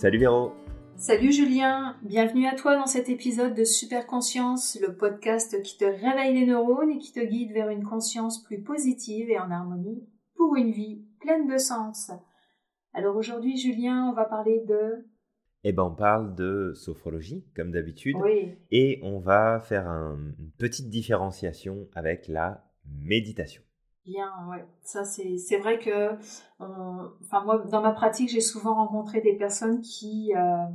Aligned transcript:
Salut 0.00 0.18
Véro 0.18 0.52
Salut 0.96 1.30
Julien, 1.30 1.94
bienvenue 2.02 2.46
à 2.46 2.54
toi 2.54 2.74
dans 2.74 2.86
cet 2.86 3.10
épisode 3.10 3.54
de 3.54 3.64
Super 3.64 4.06
Conscience, 4.06 4.78
le 4.80 4.96
podcast 4.96 5.60
qui 5.62 5.76
te 5.76 5.84
réveille 5.84 6.32
les 6.40 6.46
neurones 6.46 6.90
et 6.90 6.96
qui 6.98 7.12
te 7.12 7.20
guide 7.20 7.52
vers 7.52 7.68
une 7.68 7.84
conscience 7.84 8.42
plus 8.42 8.62
positive 8.62 9.28
et 9.28 9.38
en 9.38 9.50
harmonie 9.50 10.02
pour 10.36 10.56
une 10.56 10.70
vie 10.70 11.04
pleine 11.20 11.46
de 11.46 11.58
sens. 11.58 12.10
Alors 12.94 13.14
aujourd'hui 13.16 13.58
Julien, 13.58 14.08
on 14.10 14.14
va 14.14 14.24
parler 14.24 14.62
de... 14.66 15.06
Eh 15.64 15.72
ben 15.72 15.82
on 15.84 15.94
parle 15.94 16.34
de 16.34 16.72
sophrologie 16.74 17.44
comme 17.54 17.70
d'habitude 17.70 18.16
Oui, 18.22 18.54
et 18.70 18.98
on 19.02 19.18
va 19.18 19.60
faire 19.60 19.86
un- 19.86 20.18
une 20.38 20.50
petite 20.58 20.88
différenciation 20.88 21.86
avec 21.94 22.26
la 22.28 22.64
méditation. 22.86 23.62
Ouais. 24.48 24.64
Ça 24.82 25.04
c'est 25.04 25.36
c'est 25.38 25.58
vrai 25.58 25.78
que... 25.78 26.14
Enfin 26.58 27.44
moi, 27.44 27.58
dans 27.70 27.80
ma 27.82 27.92
pratique, 27.92 28.28
j'ai 28.30 28.40
souvent 28.40 28.74
rencontré 28.74 29.20
des 29.20 29.34
personnes 29.36 29.80
qui... 29.80 30.32
euh, 30.36 30.66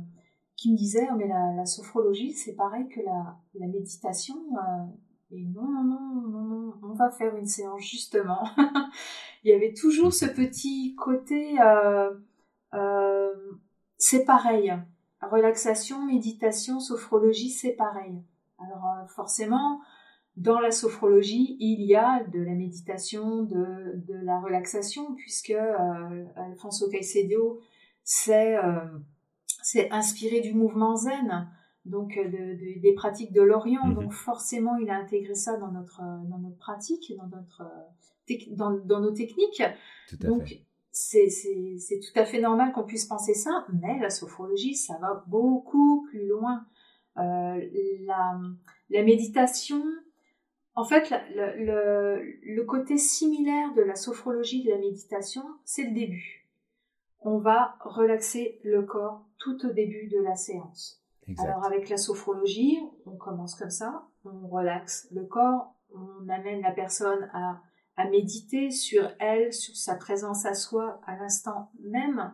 qui 0.56 0.72
me 0.72 0.76
disaient, 0.76 1.08
Oh, 1.12 1.16
mais 1.16 1.28
la, 1.28 1.66
sophrologie, 1.66 2.32
c'est 2.32 2.54
pareil 2.54 2.88
que 2.88 3.00
la, 3.00 3.66
méditation. 3.66 4.36
euh, 4.52 4.84
et 5.30 5.44
non, 5.54 5.68
non, 5.68 5.84
non, 5.84 6.42
non, 6.42 6.74
on 6.82 6.94
va 6.94 7.10
faire 7.10 7.36
une 7.36 7.46
séance 7.46 7.82
justement. 7.82 8.44
Il 9.44 9.50
y 9.50 9.54
avait 9.54 9.74
toujours 9.74 10.12
ce 10.12 10.26
petit 10.26 10.94
côté, 10.96 11.56
euh, 11.60 12.10
c'est 13.98 14.24
pareil. 14.24 14.72
Relaxation, 15.20 16.04
méditation, 16.06 16.78
sophrologie, 16.80 17.50
c'est 17.50 17.72
pareil. 17.72 18.22
Alors 18.58 19.08
forcément, 19.08 19.80
dans 20.36 20.60
la 20.60 20.70
sophrologie, 20.70 21.56
il 21.60 21.80
y 21.82 21.94
a 21.94 22.22
de 22.24 22.40
la 22.40 22.52
méditation, 22.54 23.42
de, 23.44 23.94
de 24.06 24.14
la 24.22 24.38
relaxation, 24.40 25.14
puisque 25.14 25.50
euh, 25.50 26.24
Alfonso 26.36 26.88
Caicedo 26.90 27.60
s'est 28.04 28.56
euh, 28.56 28.80
inspiré 29.90 30.40
du 30.40 30.52
mouvement 30.54 30.94
zen, 30.96 31.48
donc 31.84 32.16
euh, 32.16 32.24
de- 32.24 32.54
de- 32.58 32.80
des 32.80 32.92
pratiques 32.94 33.32
de 33.32 33.40
l'Orient. 33.42 33.86
Mhm. 33.86 33.94
Donc 33.94 34.12
forcément, 34.12 34.76
il 34.76 34.90
a 34.90 34.96
intégré 34.96 35.34
ça 35.34 35.56
dans 35.56 35.72
notre, 35.72 36.00
dans 36.28 36.38
notre 36.38 36.58
pratique, 36.58 37.12
dans, 37.16 37.28
notre, 37.28 37.62
tec- 38.28 38.54
dans, 38.54 38.72
dans 38.72 39.00
nos 39.00 39.12
techniques. 39.12 39.62
Tout 40.08 40.16
à 40.22 40.26
Donc, 40.26 40.48
fait. 40.48 40.62
c'est 40.90 42.00
tout 42.00 42.18
à 42.18 42.24
fait 42.24 42.40
normal 42.40 42.72
qu'on 42.72 42.84
puisse 42.84 43.06
penser 43.06 43.34
ça, 43.34 43.66
mais 43.82 43.98
la 44.00 44.10
sophrologie, 44.10 44.74
ça 44.74 44.98
va 45.00 45.24
beaucoup 45.28 46.06
plus 46.10 46.26
loin. 46.28 46.64
Euh, 47.18 47.58
la, 48.06 48.38
la 48.90 49.02
méditation, 49.02 49.82
en 50.76 50.84
fait, 50.84 51.10
la- 51.10 51.56
le, 51.56 52.22
le 52.42 52.64
côté 52.64 52.98
similaire 52.98 53.74
de 53.74 53.82
la 53.82 53.96
sophrologie 53.96 54.60
et 54.60 54.64
de 54.66 54.70
la 54.70 54.78
méditation, 54.78 55.42
c'est 55.64 55.84
le 55.84 55.92
début. 55.94 56.46
On 57.20 57.38
va 57.38 57.76
relaxer 57.80 58.60
le 58.62 58.82
corps 58.82 59.24
tout 59.38 59.66
au 59.66 59.70
début 59.72 60.06
de 60.08 60.18
la 60.20 60.36
séance. 60.36 61.02
Exact. 61.26 61.44
Alors 61.48 61.64
avec 61.64 61.88
la 61.88 61.96
sophrologie, 61.96 62.78
on 63.06 63.16
commence 63.16 63.56
comme 63.56 63.70
ça, 63.70 64.06
on 64.24 64.46
relaxe 64.46 65.08
le 65.10 65.24
corps, 65.24 65.74
on 65.92 66.28
amène 66.28 66.60
la 66.60 66.70
personne 66.72 67.28
à, 67.32 67.60
à 67.96 68.08
méditer 68.08 68.70
sur 68.70 69.10
elle, 69.18 69.52
sur 69.52 69.74
sa 69.74 69.96
présence 69.96 70.46
à 70.46 70.54
soi 70.54 71.00
à 71.06 71.16
l'instant 71.16 71.72
même, 71.82 72.32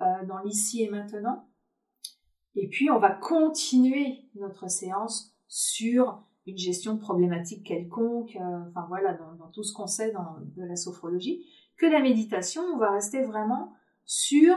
euh, 0.00 0.24
dans 0.26 0.38
l'ici 0.38 0.82
et 0.82 0.90
maintenant. 0.90 1.46
Et 2.56 2.68
puis 2.68 2.90
on 2.90 2.98
va 2.98 3.10
continuer 3.10 4.24
notre 4.34 4.68
séance 4.68 5.36
sur 5.46 6.24
une 6.46 6.58
gestion 6.58 6.94
de 6.94 7.00
problématiques 7.00 7.64
quelconques, 7.66 8.36
euh, 8.36 8.60
enfin 8.70 8.84
voilà, 8.88 9.14
dans, 9.14 9.32
dans 9.34 9.50
tout 9.50 9.62
ce 9.62 9.72
qu'on 9.72 9.86
sait 9.86 10.10
dans, 10.12 10.36
de 10.56 10.64
la 10.64 10.76
sophrologie, 10.76 11.44
que 11.78 11.86
la 11.86 12.00
méditation, 12.00 12.62
on 12.74 12.78
va 12.78 12.90
rester 12.90 13.22
vraiment 13.22 13.72
sur 14.04 14.54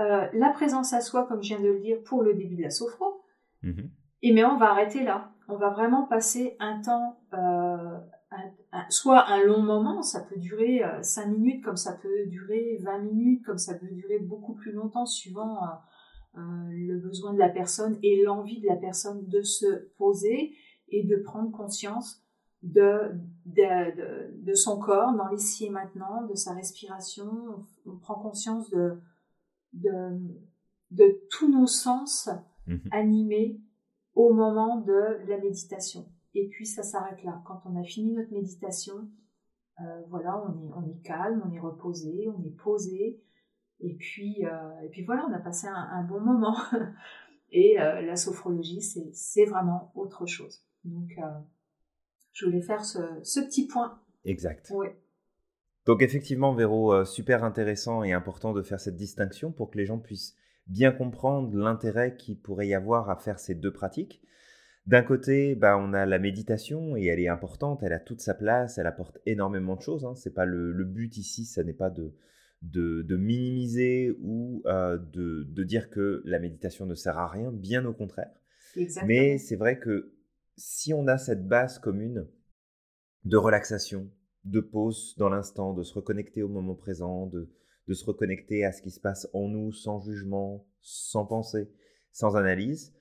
euh, 0.00 0.26
la 0.32 0.50
présence 0.50 0.92
à 0.92 1.00
soi, 1.00 1.26
comme 1.26 1.42
je 1.42 1.48
viens 1.48 1.60
de 1.60 1.68
le 1.68 1.80
dire, 1.80 2.02
pour 2.04 2.22
le 2.22 2.34
début 2.34 2.56
de 2.56 2.62
la 2.62 2.70
sophro, 2.70 3.22
Mhm. 3.62 3.90
et 4.22 4.32
mais 4.32 4.44
on 4.44 4.56
va 4.56 4.70
arrêter 4.70 5.02
là. 5.04 5.32
On 5.48 5.56
va 5.56 5.70
vraiment 5.70 6.04
passer 6.06 6.56
un 6.60 6.80
temps, 6.80 7.20
euh, 7.34 7.98
un- 8.30 8.50
un- 8.72 8.86
soit 8.90 9.28
un 9.28 9.44
long 9.44 9.60
moment, 9.62 10.02
ça 10.02 10.20
peut 10.20 10.38
durer 10.38 10.82
5 11.02 11.26
minutes, 11.26 11.62
comme 11.62 11.76
ça 11.76 11.92
peut 11.92 12.26
durer 12.26 12.78
20 12.82 13.00
minutes, 13.00 13.44
comme 13.44 13.58
ça 13.58 13.74
peut 13.74 13.86
durer 13.90 14.18
beaucoup 14.18 14.54
plus 14.54 14.72
longtemps, 14.72 15.04
suivant 15.04 15.58
le 16.34 16.98
besoin 16.98 17.34
de 17.34 17.38
la 17.38 17.50
personne 17.50 17.98
et 18.02 18.22
l'envie 18.22 18.60
de 18.60 18.66
la 18.66 18.76
personne 18.76 19.26
de 19.28 19.42
se 19.42 19.88
poser 19.98 20.54
et 20.92 21.02
de 21.04 21.16
prendre 21.16 21.50
conscience 21.50 22.22
de, 22.62 23.10
de, 23.46 23.96
de, 23.96 24.44
de 24.44 24.54
son 24.54 24.78
corps 24.78 25.12
dans 25.14 25.26
l'ici 25.28 25.66
et 25.66 25.70
maintenant, 25.70 26.24
de 26.26 26.34
sa 26.36 26.54
respiration. 26.54 27.24
On, 27.86 27.90
on 27.92 27.96
prend 27.96 28.14
conscience 28.14 28.70
de, 28.70 29.00
de, 29.72 29.90
de 30.92 31.20
tous 31.30 31.50
nos 31.50 31.66
sens 31.66 32.30
Mhm. 32.66 32.88
animés 32.92 33.60
au 34.14 34.32
moment 34.32 34.76
de 34.76 35.26
la 35.26 35.38
méditation. 35.38 36.06
Et 36.34 36.48
puis 36.48 36.64
ça 36.64 36.84
s'arrête 36.84 37.22
là. 37.24 37.42
Quand 37.44 37.60
on 37.64 37.74
a 37.74 37.82
fini 37.82 38.12
notre 38.12 38.32
méditation, 38.32 39.08
euh, 39.80 40.02
voilà, 40.08 40.40
on 40.46 40.52
est, 40.62 40.72
on 40.76 40.88
est 40.88 41.02
calme, 41.02 41.42
on 41.44 41.50
est 41.52 41.58
reposé, 41.58 42.28
on 42.28 42.40
est 42.44 42.56
posé. 42.56 43.20
Et 43.80 43.94
puis, 43.96 44.46
euh, 44.46 44.80
et 44.84 44.88
puis 44.90 45.04
voilà, 45.04 45.26
on 45.28 45.32
a 45.32 45.40
passé 45.40 45.66
un, 45.66 45.74
un 45.74 46.04
bon 46.04 46.20
moment. 46.20 46.56
et 47.50 47.80
euh, 47.80 48.00
la 48.02 48.14
sophrologie, 48.14 48.80
c'est 48.80 49.44
vraiment 49.46 49.90
autre 49.96 50.26
chose. 50.26 50.64
Donc, 50.84 51.10
euh, 51.18 51.22
je 52.32 52.46
voulais 52.46 52.62
faire 52.62 52.84
ce, 52.84 52.98
ce 53.22 53.40
petit 53.40 53.66
point. 53.66 54.00
Exact. 54.24 54.72
Donc 55.84 56.02
effectivement, 56.02 56.54
Véro, 56.54 56.92
euh, 56.92 57.04
super 57.04 57.42
intéressant 57.42 58.04
et 58.04 58.12
important 58.12 58.52
de 58.52 58.62
faire 58.62 58.78
cette 58.78 58.96
distinction 58.96 59.50
pour 59.50 59.70
que 59.70 59.78
les 59.78 59.86
gens 59.86 59.98
puissent 59.98 60.36
bien 60.68 60.92
comprendre 60.92 61.56
l'intérêt 61.56 62.16
qu'il 62.16 62.38
pourrait 62.40 62.68
y 62.68 62.74
avoir 62.74 63.10
à 63.10 63.16
faire 63.16 63.40
ces 63.40 63.54
deux 63.56 63.72
pratiques. 63.72 64.22
D'un 64.86 65.02
côté, 65.02 65.54
bah, 65.54 65.76
on 65.78 65.92
a 65.92 66.06
la 66.06 66.18
méditation 66.18 66.96
et 66.96 67.06
elle 67.06 67.20
est 67.20 67.28
importante, 67.28 67.82
elle 67.82 67.92
a 67.92 67.98
toute 67.98 68.20
sa 68.20 68.34
place, 68.34 68.78
elle 68.78 68.86
apporte 68.86 69.18
énormément 69.26 69.76
de 69.76 69.82
choses. 69.82 70.04
Hein. 70.04 70.14
C'est 70.14 70.34
pas 70.34 70.44
le, 70.44 70.72
le 70.72 70.84
but 70.84 71.16
ici, 71.16 71.44
ça 71.44 71.64
n'est 71.64 71.72
pas 71.72 71.90
de, 71.90 72.14
de, 72.62 73.02
de 73.02 73.16
minimiser 73.16 74.16
ou 74.20 74.62
euh, 74.66 74.98
de, 74.98 75.44
de 75.48 75.64
dire 75.64 75.90
que 75.90 76.22
la 76.24 76.38
méditation 76.38 76.86
ne 76.86 76.94
sert 76.94 77.18
à 77.18 77.28
rien, 77.28 77.50
bien 77.52 77.84
au 77.84 77.92
contraire. 77.92 78.30
Exactement. 78.76 79.08
Mais 79.08 79.38
c'est 79.38 79.56
vrai 79.56 79.78
que 79.78 80.12
si 80.56 80.92
on 80.92 81.06
a 81.06 81.18
cette 81.18 81.46
base 81.46 81.78
commune 81.78 82.28
de 83.24 83.36
relaxation, 83.36 84.10
de 84.44 84.60
pause 84.60 85.14
dans 85.18 85.28
l'instant, 85.28 85.72
de 85.72 85.82
se 85.82 85.94
reconnecter 85.94 86.42
au 86.42 86.48
moment 86.48 86.74
présent, 86.74 87.26
de, 87.26 87.48
se 87.92 88.04
reconnecter 88.04 88.64
à 88.64 88.72
ce 88.72 88.82
qui 88.82 88.90
se 88.90 89.00
passe 89.00 89.28
en 89.34 89.48
nous 89.48 89.72
sans 89.72 90.00
jugement, 90.00 90.66
sans 90.80 91.26
pensée, 91.26 91.70
sans 92.12 92.36
analyse, 92.36 92.94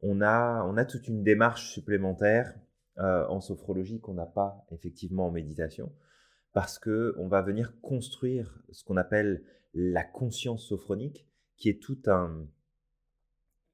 on 0.00 0.20
a, 0.20 0.64
on 0.64 0.76
a 0.76 0.84
toute 0.84 1.08
une 1.08 1.22
démarche 1.22 1.72
supplémentaire 1.72 2.54
euh, 2.98 3.26
en 3.28 3.40
sophrologie 3.40 4.00
qu'on 4.00 4.14
n'a 4.14 4.26
pas 4.26 4.66
effectivement 4.70 5.26
en 5.26 5.30
méditation, 5.30 5.92
parce 6.52 6.78
que 6.78 7.14
on 7.18 7.28
va 7.28 7.42
venir 7.42 7.78
construire 7.80 8.62
ce 8.70 8.84
qu'on 8.84 8.96
appelle 8.96 9.44
la 9.74 10.02
conscience 10.02 10.66
sophronique, 10.66 11.28
qui 11.56 11.68
est 11.68 11.80
tout 11.80 12.00
un, 12.06 12.46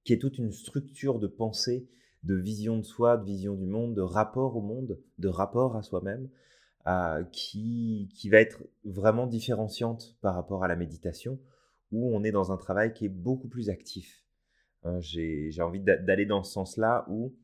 qui 0.05 0.13
est 0.13 0.19
toute 0.19 0.39
une 0.39 0.53
structure 0.53 1.19
de 1.19 1.27
pensée, 1.27 1.89
de 2.25 2.35
vision 2.37 2.79
de 2.79 2.83
soi, 2.85 3.17
de 3.19 3.25
vision 3.25 3.55
du 3.55 3.67
monde, 3.67 3.95
de 3.95 4.03
rapport 4.03 4.57
au 4.57 4.63
monde, 4.63 5.01
de 5.19 5.29
rapport 5.29 5.77
à 5.77 5.83
soi-même, 5.83 6.29
euh, 6.87 7.25
qui, 7.33 8.11
qui 8.15 8.31
va 8.31 8.39
être 8.41 8.63
vraiment 8.85 9.27
différenciante 9.27 10.17
par 10.23 10.35
rapport 10.35 10.65
à 10.65 10.69
la 10.69 10.77
méditation, 10.77 11.41
où 11.93 12.15
on 12.17 12.25
est 12.25 12.33
dans 12.33 12.53
un 12.53 12.59
travail 12.59 12.95
qui 12.95 13.07
est 13.07 13.09
beaucoup 13.11 13.49
plus 13.49 13.71
actif. 13.71 14.25
Hein, 14.85 15.01
J'ai 15.01 15.51
j'ai 15.51 15.63
envie 15.63 15.81
d'a- 15.81 15.97
d'aller 15.97 16.27
dans 16.27 16.43
ce 16.43 16.53
sens-là, 16.53 17.07
où 17.09 17.35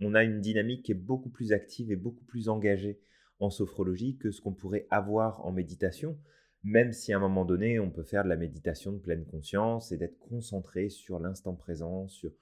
on 0.00 0.14
a 0.14 0.24
une 0.24 0.40
dynamique 0.40 0.84
qui 0.84 0.92
est 0.92 0.94
beaucoup 0.94 1.30
plus 1.30 1.52
active 1.52 1.90
et 1.92 1.96
beaucoup 1.96 2.24
plus 2.24 2.48
engagée 2.48 3.00
en 3.40 3.50
sophrologie 3.50 4.16
que 4.18 4.30
ce 4.30 4.40
qu'on 4.40 4.54
pourrait 4.54 4.86
avoir 4.90 5.44
en 5.46 5.52
méditation, 5.52 6.18
même 6.62 6.92
si 6.92 7.12
à 7.12 7.16
un 7.16 7.20
moment 7.20 7.44
donné, 7.44 7.78
on 7.80 7.90
peut 7.90 8.04
faire 8.04 8.24
de 8.24 8.28
la 8.28 8.36
méditation 8.36 8.92
de 8.92 8.98
pleine 8.98 9.26
conscience 9.26 9.92
et 9.92 9.98
d'être 9.98 10.18
concentré 10.18 10.88
sur 10.88 11.18
l'instant 11.20 11.54
présent, 11.54 12.08
sur 12.08 12.32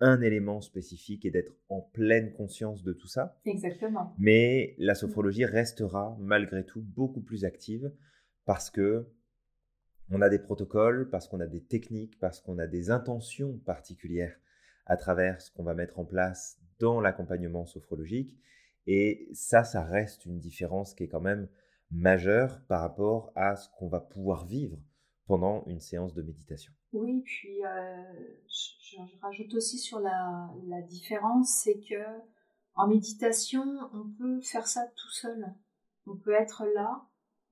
un 0.00 0.20
élément 0.20 0.60
spécifique 0.60 1.24
et 1.24 1.30
d'être 1.30 1.52
en 1.68 1.80
pleine 1.80 2.32
conscience 2.32 2.82
de 2.82 2.92
tout 2.92 3.08
ça. 3.08 3.38
Exactement. 3.44 4.14
Mais 4.18 4.74
la 4.78 4.94
sophrologie 4.94 5.44
restera 5.44 6.16
malgré 6.20 6.64
tout 6.64 6.82
beaucoup 6.82 7.22
plus 7.22 7.44
active 7.44 7.92
parce 8.44 8.70
que 8.70 9.06
on 10.10 10.22
a 10.22 10.28
des 10.28 10.38
protocoles, 10.38 11.08
parce 11.10 11.26
qu'on 11.26 11.40
a 11.40 11.46
des 11.46 11.62
techniques, 11.62 12.18
parce 12.20 12.40
qu'on 12.40 12.58
a 12.58 12.66
des 12.66 12.90
intentions 12.90 13.58
particulières 13.64 14.36
à 14.86 14.96
travers 14.96 15.40
ce 15.40 15.50
qu'on 15.50 15.64
va 15.64 15.74
mettre 15.74 15.98
en 15.98 16.04
place 16.04 16.60
dans 16.78 17.00
l'accompagnement 17.00 17.66
sophrologique. 17.66 18.36
Et 18.86 19.28
ça, 19.32 19.64
ça 19.64 19.82
reste 19.82 20.26
une 20.26 20.38
différence 20.38 20.94
qui 20.94 21.04
est 21.04 21.08
quand 21.08 21.20
même 21.20 21.48
majeure 21.90 22.60
par 22.68 22.80
rapport 22.80 23.32
à 23.34 23.56
ce 23.56 23.68
qu'on 23.76 23.88
va 23.88 24.00
pouvoir 24.00 24.46
vivre 24.46 24.78
pendant 25.26 25.64
une 25.66 25.80
séance 25.80 26.14
de 26.14 26.22
méditation. 26.22 26.72
Oui, 26.92 27.22
puis 27.22 27.64
euh, 27.64 28.02
je, 28.48 28.96
rajoute 29.20 29.54
aussi 29.54 29.78
sur 29.78 30.00
la, 30.00 30.82
différence, 30.88 31.62
c'est 31.62 31.80
que 31.80 32.04
en 32.74 32.86
méditation, 32.88 33.64
on 33.92 34.08
peut 34.18 34.40
faire 34.40 34.66
ça 34.66 34.86
tout 34.96 35.10
seul. 35.10 35.54
On 36.06 36.16
peut 36.16 36.32
être 36.32 36.64
là 36.74 37.06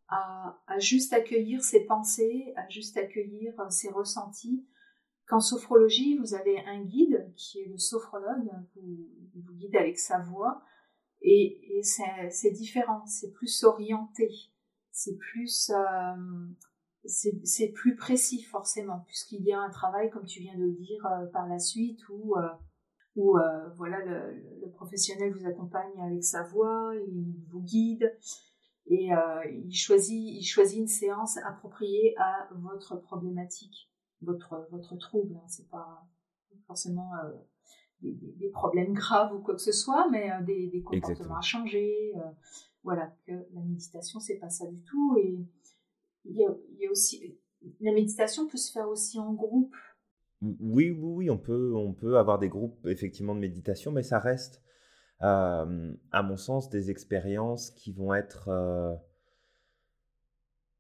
à, 0.09 0.79
juste 0.79 1.13
accueillir 1.13 1.63
ses 1.63 1.85
pensées, 1.85 2.53
à 2.57 2.69
juste 2.69 2.97
accueillir 2.97 3.55
ses 3.71 3.91
ressentis, 3.91 4.65
qu'en 5.27 5.41
sophrologie, 5.41 6.19
vous 6.19 6.35
avez 6.35 6.61
un 6.67 6.83
guide 6.83 7.33
qui 7.37 7.61
est 7.61 7.67
le 7.67 7.79
sophrologue, 7.79 8.51
qui 8.73 9.09
vous 9.35 9.55
guide 9.55 9.77
avec 9.77 9.99
sa 9.99 10.19
voix, 10.19 10.63
et, 11.23 11.81
c'est 11.83 12.51
différent, 12.51 13.05
c'est 13.07 13.33
plus 13.33 13.65
orienté, 13.65 14.31
c'est 14.91 15.17
plus, 15.17 15.71
euh, 15.71 16.47
c'est 17.07 17.69
plus 17.69 17.97
précis 17.97 18.43
forcément, 18.43 19.05
puisqu'il 19.07 19.43
y 19.43 19.53
a 19.53 19.61
un 19.61 19.71
travail, 19.71 20.11
comme 20.11 20.25
tu 20.25 20.41
viens 20.41 20.57
de 20.57 20.65
le 20.65 20.73
dire, 20.73 21.05
euh, 21.07 21.27
par 21.27 21.47
la 21.47 21.59
suite, 21.59 22.01
où, 22.09 22.37
euh, 22.37 22.49
où 23.17 23.37
voilà, 23.77 24.05
le, 24.05 24.41
le, 24.61 24.71
professionnel 24.71 25.33
vous 25.33 25.47
accompagne 25.47 26.01
avec 26.01 26.25
sa 26.25 26.43
voix, 26.43 26.93
il 27.07 27.35
vous 27.49 27.63
guide, 27.63 28.17
et 28.87 29.11
il, 29.51 29.75
choisit, 29.75 30.35
il 30.35 30.45
choisit 30.45 30.79
une 30.79 30.89
séance 30.89 31.39
appropriée 31.39 32.15
à 32.19 32.49
votre 32.53 32.97
problématique 32.97 33.89
votre, 34.25 34.67
votre 34.71 34.97
trouble. 34.97 35.37
Hein. 35.37 35.47
C'est 35.47 35.69
pas 35.69 36.07
forcément 36.67 37.11
euh, 37.25 37.33
des, 38.03 38.51
problèmes 38.53 38.93
graves 38.93 39.35
ou 39.35 39.41
quoi 39.41 39.55
que 39.55 39.61
ce 39.61 39.73
soit, 39.73 40.09
mais 40.11 40.31
euh, 40.31 40.43
des, 40.43 40.69
des, 40.69 40.83
comportements 40.83 41.37
à 41.37 41.43
changer. 41.43 42.13
Euh, 42.17 42.31
voilà, 42.83 43.15
que 43.27 43.33
la 43.33 43.63
méditation, 43.63 44.21
c'est 44.21 44.39
pas 44.39 44.51
ça 44.51 44.67
du 44.67 44.83
tout. 44.83 45.17
Et 45.19 45.39
il 46.25 46.37
y 46.37 46.45
a, 46.45 46.55
y 46.79 46.87
a 46.87 46.91
aussi. 46.91 47.39
La 47.81 47.93
méditation 47.93 48.47
peut 48.47 48.59
se 48.59 48.71
faire 48.73 48.89
aussi 48.89 49.19
en 49.19 49.33
groupe. 49.33 49.75
Oui, 50.43 50.91
oui, 50.91 50.99
oui, 51.01 51.31
on 51.31 51.39
peut, 51.39 51.75
on 51.75 51.95
peut 51.95 52.19
avoir 52.19 52.39
des 52.39 52.49
groupes 52.49 52.87
effectivement 52.87 53.35
de 53.35 53.41
méditation, 53.41 53.91
mais 53.93 54.03
ça 54.03 54.19
reste, 54.19 54.63
à 55.21 55.65
mon 56.23 56.37
sens, 56.37 56.69
des 56.69 56.91
expériences 56.91 57.71
qui 57.71 57.93
vont 57.93 58.13
être 58.13 58.51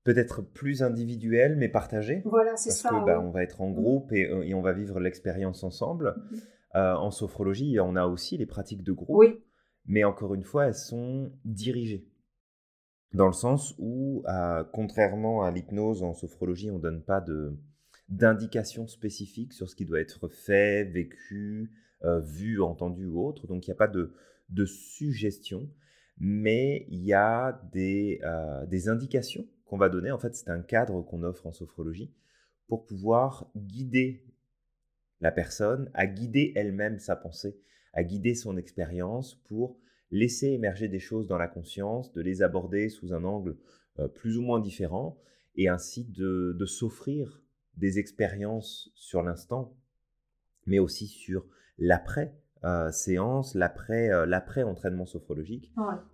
peut-être 0.04 0.42
plus 0.42 0.82
individuel 0.82 1.56
mais 1.56 1.68
partagé. 1.68 2.22
Voilà, 2.24 2.56
c'est 2.56 2.70
ça. 2.70 2.90
Parce 2.90 3.00
que 3.00 3.06
bah, 3.06 3.20
on 3.20 3.30
va 3.30 3.42
être 3.42 3.60
en 3.60 3.70
mmh. 3.70 3.74
groupe 3.74 4.12
euh, 4.12 4.42
et, 4.42 4.54
on 4.54 4.60
va 4.60 4.72
vivre 4.72 5.00
l'expérience 5.00 5.64
ensemble. 5.64 6.14
Mmh. 6.16 6.36
Euh, 6.76 6.94
en 6.94 7.10
sophrologie, 7.10 7.78
on 7.80 7.96
a 7.96 8.06
aussi 8.06 8.36
les 8.36 8.46
pratiques 8.46 8.82
de 8.82 8.92
groupe, 8.92 9.16
oui. 9.16 9.40
mais 9.86 10.04
encore 10.04 10.34
une 10.34 10.42
fois, 10.42 10.66
elles 10.66 10.74
sont 10.74 11.32
dirigées. 11.44 12.06
Dans 13.12 13.26
le 13.26 13.32
sens 13.32 13.74
où, 13.78 14.24
euh, 14.26 14.64
contrairement 14.72 15.42
à 15.42 15.50
l'hypnose, 15.50 16.02
en 16.02 16.14
sophrologie, 16.14 16.70
on 16.70 16.78
ne 16.78 16.82
donne 16.82 17.02
pas 17.02 17.24
d'indications 18.08 18.86
spécifiques 18.86 19.52
sur 19.52 19.70
ce 19.70 19.76
qui 19.76 19.84
doit 19.84 20.00
être 20.00 20.28
fait, 20.28 20.84
vécu, 20.84 21.70
vu, 22.02 22.60
entendu 22.60 23.06
ou 23.06 23.24
autre. 23.24 23.46
Donc 23.46 23.66
il 23.66 23.70
n'y 23.70 23.74
a 23.74 23.76
pas 23.76 23.88
de, 23.88 24.12
de 24.50 24.66
suggestion, 24.66 25.70
mais 26.18 26.86
il 26.88 27.04
y 27.04 27.14
a 27.14 27.62
des, 27.72 28.20
des 28.68 28.88
indications 28.88 29.46
qu'on 29.64 29.78
va 29.78 29.88
donner, 29.88 30.10
en 30.10 30.18
fait, 30.18 30.34
c'est 30.34 30.50
un 30.50 30.60
cadre 30.60 31.02
qu'on 31.02 31.22
offre 31.22 31.46
en 31.46 31.52
sophrologie 31.52 32.12
pour 32.68 32.84
pouvoir 32.84 33.50
guider 33.56 34.24
la 35.20 35.32
personne 35.32 35.90
à 35.94 36.06
guider 36.06 36.52
elle-même 36.54 36.98
sa 36.98 37.16
pensée, 37.16 37.58
à 37.92 38.04
guider 38.04 38.34
son 38.34 38.56
expérience 38.56 39.36
pour 39.46 39.78
laisser 40.14 40.48
émerger 40.48 40.88
des 40.88 41.00
choses 41.00 41.26
dans 41.26 41.38
la 41.38 41.48
conscience, 41.48 42.12
de 42.12 42.22
les 42.22 42.42
aborder 42.42 42.88
sous 42.88 43.12
un 43.12 43.24
angle 43.24 43.56
euh, 43.98 44.08
plus 44.08 44.38
ou 44.38 44.42
moins 44.42 44.60
différent 44.60 45.18
et 45.56 45.68
ainsi 45.68 46.04
de, 46.04 46.56
s'offrir 46.66 47.42
des 47.76 47.98
expériences 47.98 48.90
sur 48.94 49.22
l'instant, 49.22 49.76
mais 50.66 50.78
aussi 50.78 51.06
sur 51.06 51.46
l'après. 51.78 52.34
Euh, 52.64 52.90
séance, 52.90 53.54
l'après, 53.54 54.10
euh, 54.10 54.24
l'après 54.24 54.62
entraînement 54.62 55.04
sophrologique, 55.04 55.70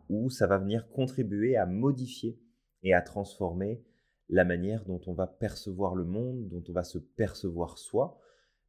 où 0.08 0.30
ça 0.30 0.48
va 0.48 0.58
venir 0.58 0.88
contribuer 0.88 1.56
à 1.56 1.64
modifier 1.64 2.40
et 2.82 2.92
à 2.92 3.02
transformer 3.02 3.84
la 4.28 4.44
manière 4.44 4.84
dont 4.84 5.00
on 5.06 5.12
va 5.12 5.28
percevoir 5.28 5.94
le 5.94 6.04
monde, 6.04 6.48
dont 6.48 6.64
on 6.68 6.72
va 6.72 6.82
se 6.82 6.98
percevoir 6.98 7.78
soi, 7.78 8.18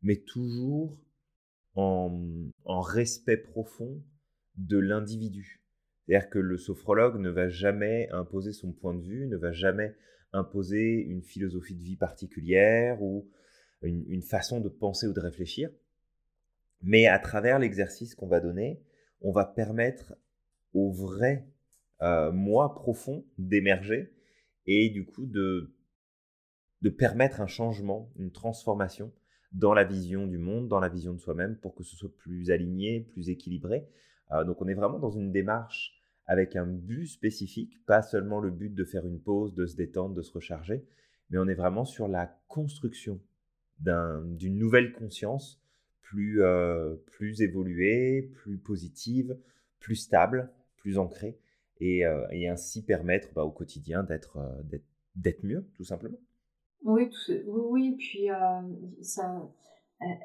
mais 0.04 0.18
toujours 0.18 1.00
en, 1.76 2.82
respect 2.82 3.38
profond 3.38 4.02
de 4.58 4.78
l'individu. 4.78 5.62
C'est-à-dire 6.06 6.30
que 6.30 6.40
le 6.40 6.58
sophrologue 6.58 7.20
ne 7.20 7.30
va 7.30 7.48
jamais 7.50 8.10
imposer 8.12 8.54
son 8.54 8.72
point 8.72 8.94
de 8.94 9.02
vue, 9.02 9.28
ne 9.28 9.38
va 9.38 9.52
jamais 9.52 9.96
imposer 10.34 11.02
une 11.02 11.22
philosophie 11.22 11.76
de 11.76 11.84
vie 11.84 11.96
particulière 11.96 13.02
ou 13.02 13.30
une, 13.82 14.22
façon 14.22 14.60
de 14.60 14.70
penser 14.70 15.08
ou 15.08 15.14
de 15.14 15.20
réfléchir. 15.20 15.70
Mais 16.82 17.08
à 17.08 17.20
travers 17.20 17.60
l'exercice 17.60 18.16
qu'on 18.16 18.28
va 18.28 18.40
donner, 18.40 18.82
on 19.22 19.32
va 19.32 19.46
permettre 19.46 20.16
au 20.74 20.92
vrai 20.92 21.48
euh, 22.02 22.32
moi 22.32 22.74
profond 22.74 23.26
d'émerger 23.38 24.14
et 24.66 24.90
du 24.90 25.06
coup 25.06 25.26
de, 25.26 25.76
de 26.82 26.90
permettre 26.90 27.42
un 27.42 27.48
changement, 27.48 28.12
une 28.18 28.32
transformation 28.32 29.12
dans 29.52 29.74
la 29.74 29.84
vision 29.84 30.28
du 30.28 30.38
monde, 30.38 30.68
dans 30.68 30.80
la 30.80 30.90
vision 30.90 31.14
de 31.14 31.20
soi-même 31.20 31.58
pour 31.58 31.76
que 31.76 31.84
ce 31.84 31.96
soit 31.96 32.16
plus 32.18 32.52
aligné, 32.52 33.02
plus 33.02 33.30
équilibré. 33.30 33.88
Euh, 34.32 34.44
donc 34.44 34.62
on 34.62 34.68
est 34.68 34.74
vraiment 34.74 35.00
dans 35.00 35.12
une 35.12 35.32
démarche 35.32 35.94
avec 36.26 36.56
un 36.56 36.66
but 36.66 37.08
spécifique, 37.08 37.84
pas 37.86 38.02
seulement 38.02 38.40
le 38.40 38.52
but 38.52 38.74
de 38.74 38.86
faire 38.86 39.06
une 39.06 39.20
pause, 39.20 39.54
de 39.54 39.66
se 39.66 39.76
détendre, 39.76 40.16
de 40.16 40.22
se 40.22 40.32
recharger, 40.32 40.86
mais 41.30 41.38
on 41.38 41.48
est 41.48 41.56
vraiment 41.56 41.86
sur 41.86 42.08
la 42.08 42.28
construction 42.48 43.20
d'une 43.80 44.58
nouvelle 44.58 44.94
conscience 44.94 45.60
plus, 46.02 46.44
euh, 46.44 46.96
plus 47.08 47.42
évoluée, 47.42 48.32
plus 48.34 48.60
positive, 48.60 49.38
plus 49.80 49.96
stable, 49.96 50.52
plus 50.78 51.00
ancrée 51.00 51.40
et, 51.80 52.06
ainsi 52.48 52.86
permettre 52.86 53.30
bah, 53.34 53.44
au 53.44 53.50
quotidien 53.50 54.04
d'être 54.04 54.38
d'être 55.16 55.44
mieux, 55.44 55.68
tout 55.74 55.84
simplement. 55.84 56.20
Oui, 56.84 57.10
oui, 57.48 57.96
puis 57.98 58.28
ça, 59.02 59.44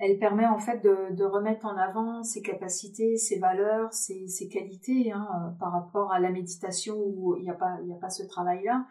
elle 0.00 0.18
permet 0.18 0.46
en 0.46 0.58
fait 0.58 0.82
de, 0.82 1.24
remettre 1.24 1.66
en 1.66 1.76
avant 1.76 2.22
ses 2.22 2.42
capacités, 2.42 3.16
ses 3.16 3.38
valeurs, 3.38 3.92
ses, 3.92 4.26
ses 4.28 4.48
qualités 4.48 5.12
hein, 5.12 5.54
par 5.60 5.72
rapport 5.72 6.12
à 6.12 6.20
la 6.20 6.30
méditation 6.30 6.96
où 6.98 7.36
il 7.36 7.42
n'y 7.42 7.50
a, 7.50 7.54
pas, 7.54 7.74
a 7.74 8.00
pas 8.00 8.10
ce 8.10 8.22
travail-là. 8.22 8.86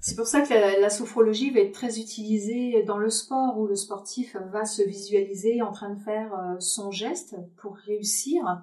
C'est 0.00 0.16
pour 0.16 0.26
ça 0.26 0.40
que 0.42 0.52
la, 0.52 0.80
la, 0.80 0.90
sophrologie 0.90 1.50
va 1.50 1.60
être 1.60 1.72
très 1.72 2.00
utilisée 2.00 2.82
dans 2.84 2.98
le 2.98 3.10
sport 3.10 3.58
où 3.58 3.66
le 3.66 3.76
sportif 3.76 4.36
va 4.50 4.64
se 4.64 4.82
visualiser 4.82 5.62
en 5.62 5.72
train 5.72 5.90
de 5.90 6.00
faire 6.00 6.32
son 6.58 6.90
geste 6.90 7.36
pour 7.56 7.76
réussir 7.76 8.62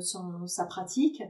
son, 0.00 0.46
sa 0.46 0.64
pratique 0.66 1.22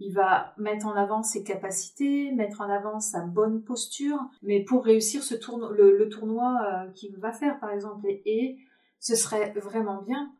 il 0.00 0.14
va 0.14 0.54
mettre 0.58 0.86
en 0.86 0.94
avant 0.94 1.22
ses 1.22 1.42
capacités, 1.42 2.30
mettre 2.32 2.60
en 2.60 2.70
avant 2.70 3.00
sa 3.00 3.20
bonne 3.20 3.62
posture, 3.62 4.18
mais 4.42 4.62
pour 4.62 4.84
réussir 4.84 5.22
ce 5.22 5.34
le, 5.34 6.08
tournoi 6.08 6.58
euh, 6.62 6.90
qu'il 6.92 7.16
va 7.16 7.32
faire, 7.32 7.58
par 7.58 7.70
exemple. 7.70 8.06
Et, 8.24 8.58
ce 9.00 9.14
serait 9.14 9.52
vraiment 9.52 10.02
bien 10.02 10.32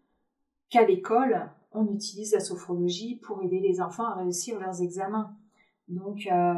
qu'à 0.71 0.85
l'école, 0.85 1.51
on 1.73 1.87
utilise 1.87 2.33
la 2.33 2.41
sophrologie 2.41 3.17
pour 3.17 3.43
aider 3.43 3.61
les 3.61 3.81
enfants 3.81 4.07
à 4.07 4.15
réussir 4.15 4.59
leurs 4.59 4.83
examens. 4.83 5.35
Donc, 5.89 6.29
euh, 6.31 6.55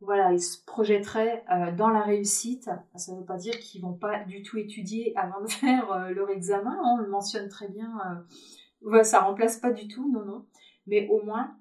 voilà, 0.00 0.32
ils 0.32 0.42
se 0.42 0.64
projetteraient 0.64 1.44
euh, 1.52 1.72
dans 1.72 1.90
la 1.90 2.00
réussite. 2.00 2.70
Ça 2.94 3.12
ne 3.12 3.18
veut 3.18 3.24
pas 3.24 3.36
dire 3.36 3.58
qu'ils 3.58 3.82
vont 3.82 3.92
pas 3.92 4.24
du 4.24 4.42
tout 4.42 4.58
étudier 4.58 5.12
avant 5.16 5.42
de 5.42 5.50
faire 5.50 6.10
leur 6.10 6.30
examen. 6.30 6.78
On 6.84 6.98
le 6.98 7.08
mentionne 7.08 7.48
très 7.48 7.68
bien. 7.68 8.24
Ça 8.92 9.04
ça 9.04 9.20
remplace 9.20 9.58
pas 9.58 9.72
du 9.72 9.88
tout, 9.88 10.10
non, 10.10 10.24
non. 10.24 10.46
Mais 10.86 11.06
au 11.08 11.22
moins, 11.22 11.54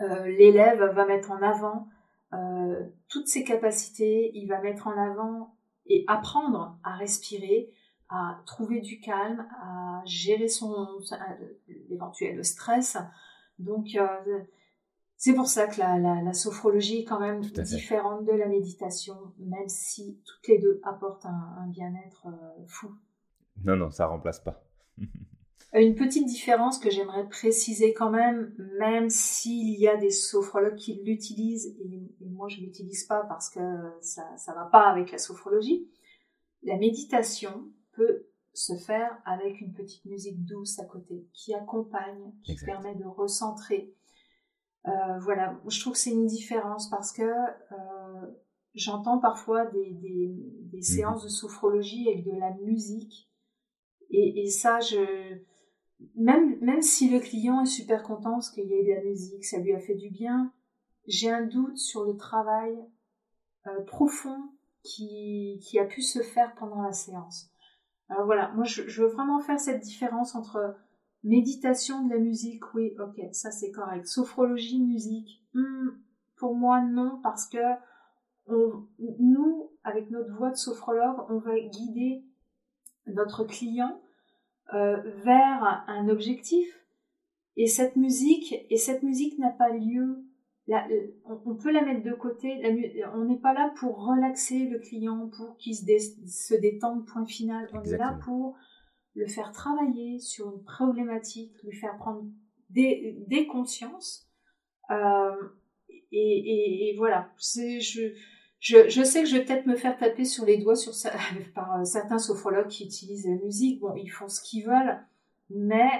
euh, 0.00 0.26
l'élève 0.26 0.82
va 0.82 1.04
mettre 1.04 1.30
en 1.30 1.42
avant 1.42 1.88
euh, 2.32 2.84
toutes 3.08 3.28
ses 3.28 3.44
capacités, 3.44 4.30
il 4.34 4.46
va 4.46 4.60
mettre 4.60 4.86
en 4.86 4.96
avant 4.96 5.54
et 5.86 6.04
apprendre 6.06 6.78
à 6.84 6.94
respirer, 6.94 7.70
à 8.10 8.42
trouver 8.44 8.80
du 8.80 9.00
calme, 9.00 9.46
à 9.62 10.02
gérer 10.04 10.48
son 10.48 10.88
éventuel 11.90 12.44
stress. 12.44 12.96
Donc 13.58 13.94
euh, 13.94 14.40
c'est 15.16 15.34
pour 15.34 15.46
ça 15.46 15.66
que 15.66 15.78
la, 15.78 16.32
sophrologie 16.32 17.00
est 17.00 17.04
quand 17.04 17.20
même 17.20 17.40
différente 17.40 18.24
de 18.24 18.32
la 18.32 18.48
méditation, 18.48 19.14
même 19.38 19.68
si 19.68 20.20
toutes 20.24 20.48
les 20.48 20.58
deux 20.58 20.80
apportent 20.82 21.26
un, 21.26 21.66
bien-être 21.68 22.26
fou. 22.66 22.90
Non, 23.64 23.76
non, 23.76 23.90
ça 23.90 24.06
remplace 24.06 24.40
pas. 24.40 24.64
Une 25.72 25.94
petite 25.94 26.26
différence 26.26 26.78
que 26.78 26.90
j'aimerais 26.90 27.28
préciser 27.28 27.94
quand 27.94 28.10
même, 28.10 28.52
même 28.80 29.08
s'il 29.08 29.78
y 29.78 29.86
a 29.86 29.96
des 29.96 30.10
sophrologues 30.10 30.74
qui 30.74 31.00
l'utilisent, 31.04 31.76
et, 31.78 32.10
moi 32.30 32.48
je 32.48 32.60
ne 32.60 32.66
l'utilise 32.66 33.04
pas 33.04 33.22
parce 33.28 33.50
que 33.50 33.60
ça 34.00 34.24
ne 34.48 34.54
va 34.54 34.64
pas 34.64 34.88
avec 34.88 35.12
la 35.12 35.18
sophrologie, 35.18 35.86
la 36.64 36.76
méditation 36.76 37.68
peut 38.00 38.26
se 38.52 38.74
faire 38.74 39.20
avec 39.24 39.60
une 39.60 39.72
petite 39.72 40.04
musique 40.06 40.44
douce 40.44 40.78
à 40.78 40.84
côté, 40.84 41.28
qui 41.32 41.54
accompagne, 41.54 42.32
qui 42.42 42.56
permet 42.56 42.94
de 42.94 43.04
recentrer. 43.04 43.94
Euh, 44.86 45.18
voilà, 45.20 45.60
je 45.68 45.80
trouve 45.80 45.92
que 45.92 45.98
c'est 45.98 46.10
une 46.10 46.26
différence 46.26 46.88
parce 46.88 47.12
que 47.12 47.22
euh, 47.22 48.26
j'entends 48.74 49.18
parfois 49.18 49.66
des, 49.66 49.90
des, 49.92 50.34
des 50.72 50.78
mhm. 50.78 50.82
séances 50.82 51.24
de 51.24 51.28
sophrologie 51.28 52.08
avec 52.08 52.24
de 52.24 52.38
la 52.38 52.52
musique. 52.64 53.30
Et, 54.10 54.42
et 54.42 54.50
ça, 54.50 54.80
je, 54.80 55.38
même, 56.16 56.58
même 56.60 56.82
si 56.82 57.10
le 57.10 57.20
client 57.20 57.62
est 57.62 57.66
super 57.66 58.02
content 58.02 58.32
parce 58.32 58.50
qu'il 58.50 58.66
y 58.66 58.74
a 58.74 58.82
de 58.82 59.00
la 59.00 59.04
musique, 59.04 59.44
ça 59.44 59.58
lui 59.58 59.74
a 59.74 59.78
fait 59.78 59.94
du 59.94 60.10
bien, 60.10 60.52
j'ai 61.06 61.30
un 61.30 61.46
doute 61.46 61.76
sur 61.76 62.04
le 62.04 62.16
travail 62.16 62.76
euh, 63.66 63.82
profond 63.84 64.50
qui, 64.82 65.60
qui, 65.62 65.78
a 65.78 65.84
pu 65.84 66.02
se 66.02 66.22
faire 66.22 66.54
pendant 66.54 66.82
la 66.82 66.92
séance. 66.92 67.50
Alors 68.10 68.26
voilà, 68.26 68.52
moi 68.54 68.64
je, 68.64 68.82
veux 69.00 69.08
vraiment 69.08 69.40
faire 69.40 69.58
cette 69.58 69.80
différence 69.80 70.34
entre 70.34 70.76
méditation 71.22 72.04
de 72.06 72.14
la 72.14 72.18
musique, 72.18 72.74
oui, 72.74 72.94
ok, 72.98 73.20
ça 73.32 73.50
c'est 73.50 73.70
correct. 73.70 74.06
Sophrologie, 74.06 74.82
musique, 74.82 75.42
hmm, 75.54 75.90
pour 76.36 76.54
moi 76.54 76.82
non, 76.82 77.20
parce 77.22 77.46
que 77.46 77.58
nous, 79.18 79.70
avec 79.84 80.10
notre 80.10 80.32
voix 80.34 80.50
de 80.50 80.56
sophrologue, 80.56 81.24
on 81.28 81.38
va 81.38 81.58
guider 81.58 82.24
notre 83.06 83.44
client 83.44 84.00
euh, 84.74 85.00
vers 85.22 85.84
un 85.86 86.08
objectif. 86.08 86.66
Et 87.56 87.66
cette 87.66 87.96
musique, 87.96 88.54
et 88.70 88.76
cette 88.76 89.02
musique 89.02 89.38
n'a 89.38 89.50
pas 89.50 89.70
lieu. 89.70 90.24
On, 91.24 91.54
peut 91.56 91.72
la 91.72 91.84
mettre 91.84 92.02
de 92.02 92.12
côté. 92.12 92.60
on 93.14 93.24
n'est 93.24 93.38
pas 93.38 93.54
là 93.54 93.72
pour 93.78 94.04
relaxer 94.06 94.68
le 94.68 94.78
client, 94.78 95.28
pour 95.36 95.56
qu'il 95.56 95.74
se, 95.74 95.84
se, 96.26 96.54
détende, 96.54 97.06
point 97.06 97.26
final. 97.26 97.68
On 97.72 97.82
est 97.82 97.96
là 97.96 98.18
pour 98.24 98.56
le 99.14 99.26
faire 99.26 99.52
travailler 99.52 100.18
sur 100.18 100.52
une 100.52 100.62
problématique, 100.62 101.52
lui 101.64 101.76
faire 101.76 101.96
prendre 101.96 102.24
des, 102.70 103.16
des 103.26 103.46
consciences. 103.46 104.28
Euh, 104.90 105.34
et, 106.12 106.90
et, 106.90 106.96
voilà. 106.96 107.32
Je, 107.38 108.12
je, 108.60 109.02
sais 109.02 109.22
que 109.22 109.28
je 109.28 109.36
vais 109.36 109.44
peut-être 109.44 109.66
me 109.66 109.76
faire 109.76 109.96
taper 109.96 110.24
sur 110.24 110.44
les 110.44 110.58
doigts 110.58 110.76
sur, 110.76 110.92
par 111.54 111.80
euh, 111.80 111.84
certains 111.84 112.18
sophrologues 112.18 112.68
qui 112.68 112.84
utilisent 112.84 113.26
la 113.26 113.36
musique. 113.36 113.80
Bon, 113.80 113.94
ils 113.96 114.08
font 114.08 114.28
ce 114.28 114.40
qu'ils 114.40 114.66
veulent, 114.66 115.00
mais 115.50 115.90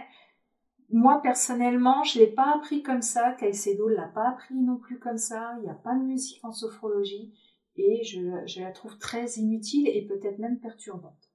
moi 0.92 1.20
personnellement, 1.22 2.02
je 2.04 2.18
l'ai 2.18 2.26
pas 2.26 2.54
appris 2.56 2.82
comme 2.82 3.02
ça. 3.02 3.34
Caicedo 3.38 3.88
l'a 3.88 4.08
pas 4.08 4.30
appris 4.30 4.60
non 4.60 4.76
plus 4.76 4.98
comme 4.98 5.18
ça. 5.18 5.54
Il 5.58 5.64
n'y 5.64 5.70
a 5.70 5.74
pas 5.74 5.94
de 5.94 6.04
musique 6.04 6.40
en 6.44 6.52
sophrologie 6.52 7.32
et 7.76 8.02
je, 8.04 8.20
je 8.46 8.60
la 8.60 8.72
trouve 8.72 8.98
très 8.98 9.26
inutile 9.34 9.88
et 9.88 10.06
peut-être 10.06 10.38
même 10.38 10.58
perturbante. 10.60 11.30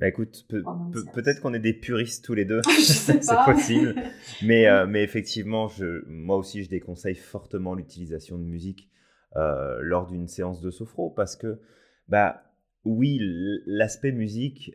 Bah 0.00 0.08
écoute, 0.08 0.46
peut-être 0.48 1.42
qu'on 1.42 1.52
est 1.52 1.60
des 1.60 1.74
puristes 1.74 2.24
tous 2.24 2.32
les 2.32 2.46
deux, 2.46 2.62
c'est 2.80 3.20
possible. 3.44 3.94
Mais, 4.42 4.66
euh, 4.66 4.86
mais 4.88 5.02
effectivement, 5.02 5.68
je, 5.68 6.02
moi 6.06 6.38
aussi, 6.38 6.64
je 6.64 6.70
déconseille 6.70 7.14
fortement 7.14 7.74
l'utilisation 7.74 8.38
de 8.38 8.44
musique 8.44 8.88
euh, 9.36 9.78
lors 9.82 10.06
d'une 10.06 10.26
séance 10.26 10.62
de 10.62 10.70
sophro 10.70 11.10
parce 11.10 11.36
que, 11.36 11.60
bah, 12.08 12.44
oui, 12.86 13.18
l'aspect 13.66 14.12
musique, 14.12 14.72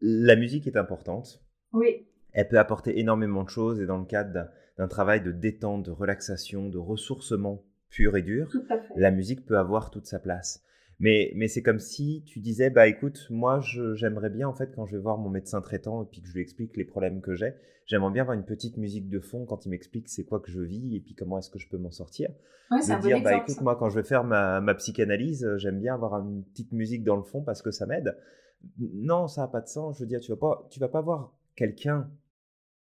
la 0.00 0.34
musique 0.34 0.66
est 0.66 0.78
importante. 0.78 1.44
Oui. 1.74 2.06
Elle 2.34 2.48
peut 2.48 2.58
apporter 2.58 2.98
énormément 2.98 3.44
de 3.44 3.48
choses 3.48 3.80
et 3.80 3.86
dans 3.86 3.98
le 3.98 4.04
cadre 4.04 4.48
d'un 4.76 4.88
travail 4.88 5.22
de 5.22 5.32
détente, 5.32 5.86
de 5.86 5.90
relaxation, 5.90 6.68
de 6.68 6.78
ressourcement 6.78 7.64
pur 7.88 8.16
et 8.16 8.22
dur, 8.22 8.50
la 8.96 9.12
musique 9.12 9.46
peut 9.46 9.56
avoir 9.56 9.90
toute 9.90 10.06
sa 10.06 10.18
place. 10.18 10.62
Mais, 11.00 11.32
mais 11.34 11.48
c'est 11.48 11.62
comme 11.62 11.78
si 11.78 12.22
tu 12.26 12.40
disais, 12.40 12.70
bah 12.70 12.86
écoute, 12.86 13.26
moi 13.30 13.60
j'aimerais 13.94 14.30
bien 14.30 14.48
en 14.48 14.54
fait 14.54 14.72
quand 14.74 14.86
je 14.86 14.96
vais 14.96 15.02
voir 15.02 15.18
mon 15.18 15.30
médecin 15.30 15.60
traitant 15.60 16.02
et 16.02 16.06
puis 16.06 16.20
que 16.20 16.28
je 16.28 16.34
lui 16.34 16.42
explique 16.42 16.76
les 16.76 16.84
problèmes 16.84 17.20
que 17.20 17.34
j'ai, 17.34 17.54
j'aimerais 17.86 18.12
bien 18.12 18.22
avoir 18.22 18.36
une 18.36 18.44
petite 18.44 18.76
musique 18.76 19.08
de 19.08 19.20
fond 19.20 19.44
quand 19.44 19.66
il 19.66 19.70
m'explique 19.70 20.08
c'est 20.08 20.24
quoi 20.24 20.40
que 20.40 20.50
je 20.50 20.60
vis 20.60 20.96
et 20.96 21.00
puis 21.00 21.14
comment 21.14 21.38
est-ce 21.38 21.50
que 21.50 21.58
je 21.58 21.68
peux 21.68 21.78
m'en 21.78 21.90
sortir. 21.90 22.30
Ouais, 22.70 22.78
de 22.78 23.00
dire, 23.00 23.22
bah 23.22 23.36
écoute, 23.36 23.60
moi 23.60 23.76
quand 23.76 23.90
je 23.90 23.96
vais 23.96 24.06
faire 24.06 24.24
ma, 24.24 24.60
ma 24.60 24.74
psychanalyse, 24.74 25.48
j'aime 25.56 25.80
bien 25.80 25.94
avoir 25.94 26.20
une 26.20 26.44
petite 26.44 26.72
musique 26.72 27.04
dans 27.04 27.16
le 27.16 27.22
fond 27.22 27.42
parce 27.42 27.62
que 27.62 27.70
ça 27.70 27.86
m'aide. 27.86 28.16
Non, 28.78 29.28
ça 29.28 29.42
n'a 29.42 29.48
pas 29.48 29.60
de 29.60 29.68
sens. 29.68 29.96
Je 29.98 30.04
veux 30.04 30.08
dire, 30.08 30.20
tu 30.20 30.32
vas 30.32 30.38
pas, 30.38 30.66
tu 30.70 30.80
vas 30.80 30.88
pas 30.88 31.02
voir 31.02 31.34
quelqu'un 31.54 32.08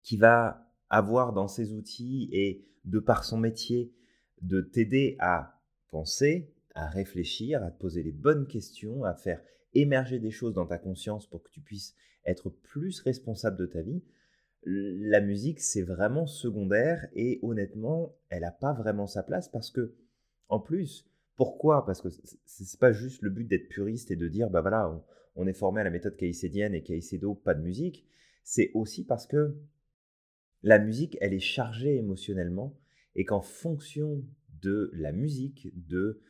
qui 0.06 0.16
va 0.16 0.70
avoir 0.88 1.32
dans 1.32 1.48
ses 1.48 1.72
outils 1.72 2.28
et 2.30 2.64
de 2.84 3.00
par 3.00 3.24
son 3.24 3.38
métier 3.38 3.92
de 4.40 4.60
t'aider 4.60 5.16
à 5.18 5.60
penser, 5.90 6.54
à 6.76 6.86
réfléchir, 6.86 7.64
à 7.64 7.72
te 7.72 7.80
poser 7.80 8.04
les 8.04 8.12
bonnes 8.12 8.46
questions, 8.46 9.02
à 9.02 9.14
faire 9.14 9.42
émerger 9.74 10.20
des 10.20 10.30
choses 10.30 10.54
dans 10.54 10.66
ta 10.66 10.78
conscience 10.78 11.26
pour 11.26 11.42
que 11.42 11.50
tu 11.50 11.60
puisses 11.60 11.96
être 12.24 12.50
plus 12.50 13.00
responsable 13.00 13.56
de 13.56 13.66
ta 13.66 13.82
vie, 13.82 14.04
la 14.62 15.20
musique, 15.20 15.60
c'est 15.60 15.82
vraiment 15.82 16.26
secondaire 16.26 17.08
et 17.14 17.40
honnêtement, 17.42 18.16
elle 18.30 18.42
n'a 18.42 18.52
pas 18.52 18.74
vraiment 18.74 19.08
sa 19.08 19.24
place 19.24 19.48
parce 19.48 19.70
que, 19.72 19.92
en 20.48 20.60
plus, 20.60 21.10
pourquoi? 21.34 21.84
Parce 21.84 22.00
que 22.00 22.10
c'est 22.44 22.78
pas 22.78 22.92
juste 22.92 23.22
le 23.22 23.30
but 23.30 23.44
d'être 23.44 23.68
puriste 23.68 24.12
et 24.12 24.16
de 24.16 24.28
dire, 24.28 24.50
bah 24.50 24.60
voilà, 24.60 25.02
on, 25.34 25.48
est 25.48 25.52
formé 25.52 25.80
à 25.80 25.84
la 25.84 25.90
méthode 25.90 26.16
caïcédienne 26.16 26.74
et 26.74 26.84
caïcédo, 26.84 27.34
pas 27.34 27.54
de 27.54 27.62
musique. 27.62 28.06
C'est 28.44 28.70
aussi 28.74 29.04
parce 29.04 29.26
que 29.26 29.56
la 30.62 30.78
musique, 30.78 31.16
elle 31.20 31.34
est 31.34 31.40
chargée 31.40 31.96
émotionnellement 31.96 32.76
et 33.14 33.24
qu'en 33.24 33.40
fonction 33.42 34.24
de 34.62 34.90
la 34.94 35.12
musique, 35.12 35.68
de 35.88 36.20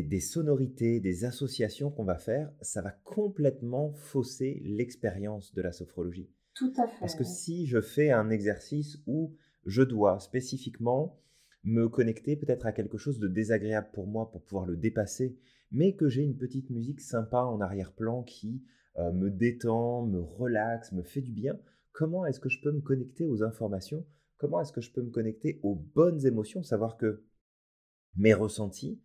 des, 0.00 0.20
sonorités, 0.20 1.00
des 1.00 1.26
associations 1.26 1.90
qu'on 1.90 2.04
va 2.04 2.16
faire, 2.16 2.50
ça 2.62 2.80
va 2.80 2.92
complètement 3.04 3.92
fausser 3.92 4.62
l'expérience 4.64 5.52
de 5.52 5.60
la 5.60 5.72
sophrologie. 5.72 6.30
Tout 6.54 6.72
à 6.78 6.86
fait. 6.86 7.00
Parce 7.00 7.14
que 7.14 7.24
si 7.24 7.66
je 7.66 7.80
fais 7.80 8.10
un 8.10 8.30
exercice 8.30 8.98
où 9.06 9.34
je 9.66 9.82
dois 9.82 10.18
spécifiquement 10.18 11.20
me 11.64 11.88
connecter 11.88 12.36
peut-être 12.36 12.66
à 12.66 12.72
quelque 12.72 12.96
chose 12.96 13.18
de 13.18 13.28
désagréable 13.28 13.88
pour 13.92 14.06
moi 14.06 14.30
pour 14.30 14.42
pouvoir 14.42 14.66
le 14.66 14.76
dépasser, 14.76 15.36
mais 15.70 15.94
que 15.94 16.08
j'ai 16.08 16.22
une 16.22 16.36
petite 16.36 16.70
musique 16.70 17.00
sympa 17.00 17.42
en 17.42 17.60
arrière-plan 17.60 18.22
qui 18.22 18.62
euh, 18.98 19.12
me 19.12 19.30
détend, 19.30 20.06
me 20.06 20.20
relaxe, 20.20 20.92
me 20.92 21.02
fait 21.02 21.20
du 21.20 21.32
bien, 21.32 21.58
comment 21.92 22.26
est-ce 22.26 22.40
que 22.40 22.48
je 22.48 22.60
peux 22.60 22.72
me 22.72 22.80
connecter 22.80 23.26
aux 23.26 23.42
informations? 23.42 24.06
Comment 24.38 24.60
est-ce 24.60 24.72
que 24.72 24.80
je 24.80 24.92
peux 24.92 25.02
me 25.02 25.10
connecter 25.10 25.60
aux 25.62 25.74
bonnes 25.74 26.26
émotions? 26.26 26.62
Savoir 26.62 26.96
que 26.96 27.24
mes 28.16 28.34
ressentis, 28.34 29.00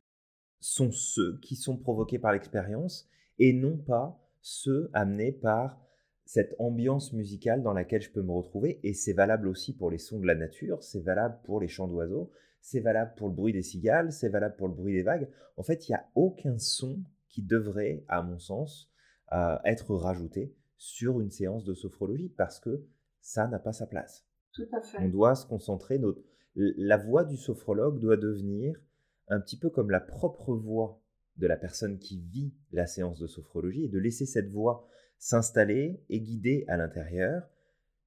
sont 0.60 0.92
ceux 0.92 1.40
qui 1.42 1.56
sont 1.56 1.78
provoqués 1.78 2.20
par 2.20 2.34
l'expérience 2.34 3.10
et 3.40 3.54
non 3.54 3.78
pas 3.78 4.20
ceux 4.42 4.90
amenés 4.94 5.32
par 5.32 5.80
cette 6.26 6.56
ambiance 6.60 7.14
musicale 7.14 7.64
dans 7.64 7.74
laquelle 7.74 8.02
je 8.02 8.12
peux 8.12 8.22
me 8.22 8.32
retrouver. 8.32 8.80
Et 8.84 8.94
c'est 8.94 9.14
valable 9.14 9.48
aussi 9.48 9.76
pour 9.76 9.92
les 9.92 9.98
sons 9.98 10.20
de 10.20 10.28
la 10.28 10.36
nature, 10.36 10.84
c'est 10.84 11.04
valable 11.04 11.40
pour 11.46 11.62
les 11.62 11.68
chants 11.68 11.88
d'oiseaux, 11.88 12.32
c'est 12.62 12.80
valable 12.80 13.14
pour 13.16 13.30
le 13.30 13.36
bruit 13.36 13.54
des 13.54 13.62
cigales, 13.62 14.12
c'est 14.12 14.30
valable 14.30 14.56
pour 14.58 14.68
le 14.68 14.74
bruit 14.74 14.94
des 14.94 15.04
vagues. 15.04 15.30
En 15.56 15.64
fait, 15.64 15.88
il 15.88 15.92
n'y 15.92 15.96
a 15.96 16.06
aucun 16.16 16.58
son 16.58 17.02
qui 17.30 17.44
devrait, 17.44 18.04
à 18.08 18.22
mon 18.22 18.40
sens, 18.40 18.92
euh, 19.32 19.58
être 19.64 19.96
rajouté 19.96 20.56
sur 20.78 21.20
une 21.22 21.32
séance 21.32 21.64
de 21.64 21.74
sophrologie 21.74 22.30
parce 22.30 22.60
que 22.60 22.86
ça 23.22 23.48
n'a 23.48 23.60
pas 23.60 23.74
sa 23.74 23.88
place. 23.88 24.26
Tout 24.54 24.68
à 24.74 24.82
fait. 24.82 25.00
On 25.02 25.10
doit 25.10 25.36
se 25.36 25.46
concentrer. 25.46 26.00
Notre... 26.00 26.22
La 26.56 26.98
voix 26.98 27.24
du 27.24 27.38
sophrologue 27.38 28.00
doit 28.00 28.18
devenir 28.18 28.80
un 29.28 29.40
petit 29.40 29.58
peu 29.58 29.70
comme 29.70 29.92
la 29.92 30.00
propre 30.00 30.56
voix 30.56 31.02
de 31.38 31.48
la 31.48 31.58
personne 31.58 32.00
qui 32.00 32.20
vit 32.20 32.54
la 32.72 32.88
séance 32.88 33.20
de 33.20 33.28
sophrologie 33.28 33.86
et 33.86 33.90
de 33.90 34.00
laisser 34.00 34.26
cette 34.26 34.50
voix 34.50 34.88
s'installer 35.20 36.02
et 36.10 36.20
guider 36.20 36.66
à 36.68 36.78
l'intérieur, 36.78 37.48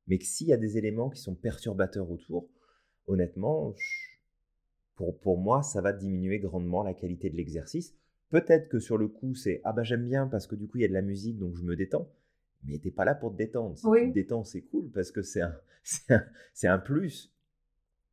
mais 0.07 0.19
que 0.19 0.25
s'il 0.25 0.49
y 0.49 0.53
a 0.53 0.57
des 0.57 0.79
éléments 0.79 1.11
qui 1.11 1.21
sont 1.21 1.35
perturbateurs 1.35 2.11
autour, 2.11 2.49
honnêtement, 3.07 3.75
pour, 4.97 5.19
pour 5.21 5.39
moi, 5.39 5.63
ça 5.63 5.81
va 5.81 5.93
diminuer 5.93 6.39
grandement 6.39 6.83
la 6.83 6.95
qualité 6.95 7.31
de 7.31 7.37
l'exercice. 7.37 7.95
Peut-être 8.31 8.69
que 8.69 8.79
sur 8.79 8.97
le 8.97 9.09
coup, 9.09 9.35
c'est 9.35 9.61
ah 9.65 9.73
bah 9.73 9.83
j'aime 9.83 10.05
bien 10.05 10.29
parce 10.29 10.47
que 10.47 10.55
du 10.55 10.69
coup 10.69 10.79
il 10.79 10.83
y 10.83 10.85
a 10.85 10.89
de 10.89 10.93
la 10.93 11.03
musique 11.03 11.39
donc 11.39 11.57
je 11.57 11.63
me 11.63 11.75
détends. 11.75 12.09
Mais 12.65 12.79
t'es 12.79 12.91
pas 12.91 13.05
là 13.05 13.15
pour 13.15 13.33
te 13.33 13.37
détendre. 13.37 13.77
Si 13.79 13.87
tu 13.87 14.09
te 14.09 14.15
détends, 14.15 14.45
c'est 14.45 14.63
cool 14.63 14.91
parce 14.91 15.11
que 15.11 15.23
c'est 15.23 15.41
un, 15.41 15.55
un, 16.11 16.23
un 16.65 16.79
plus. 16.79 17.33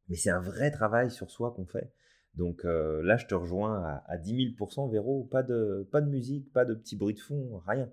Mais 0.10 0.16
c'est 0.16 0.30
un 0.30 0.39
vrai 0.39 0.72
travail 0.72 1.12
sur 1.12 1.30
soi 1.30 1.51
qu'on 1.51 1.66
fait. 1.66 1.92
Donc 2.36 2.66
euh, 2.66 3.01
là, 3.04 3.18
je 3.18 3.25
te 3.25 3.36
rejoins 3.36 3.84
à, 3.84 4.04
à 4.08 4.18
10 4.18 4.56
000 4.58 4.89
Véro, 4.89 5.27
pas 5.30 5.44
de, 5.44 5.88
pas 5.92 6.01
de 6.01 6.10
musique, 6.10 6.51
pas 6.54 6.66
de 6.66 6.75
petit 6.75 6.96
bruit 6.96 7.16
de 7.16 7.20
fond, 7.20 7.62
rien. 7.68 7.89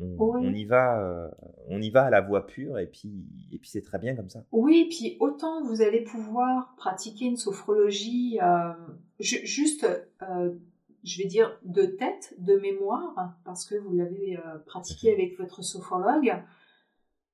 On, 0.00 0.40
y 0.40 0.64
va, 0.64 1.02
euh, 1.02 1.28
on 1.66 1.82
y 1.82 1.90
va 1.90 2.04
à 2.04 2.10
la 2.10 2.20
voix 2.20 2.46
pure 2.46 2.78
et 2.78 2.86
puis, 2.86 3.26
et 3.50 3.58
puis 3.58 3.68
c'est 3.68 3.82
très 3.82 3.98
bien 3.98 4.14
comme 4.14 4.28
ça. 4.28 4.44
Oui, 4.52 4.86
puis 4.88 5.16
autant 5.18 5.64
vous 5.64 5.82
allez 5.82 6.04
pouvoir 6.04 6.76
pratiquer 6.76 7.24
une 7.24 7.36
sophrologie 7.36 8.38
euh, 8.40 8.72
juste, 9.18 9.84
je 11.08 11.22
vais 11.22 11.28
dire, 11.28 11.58
de 11.64 11.86
tête, 11.86 12.34
de 12.38 12.56
mémoire, 12.56 13.34
parce 13.44 13.64
que 13.66 13.74
vous 13.76 13.94
l'avez 13.94 14.38
pratiqué 14.66 15.12
avec 15.12 15.38
votre 15.38 15.62
sophrologue. 15.62 16.34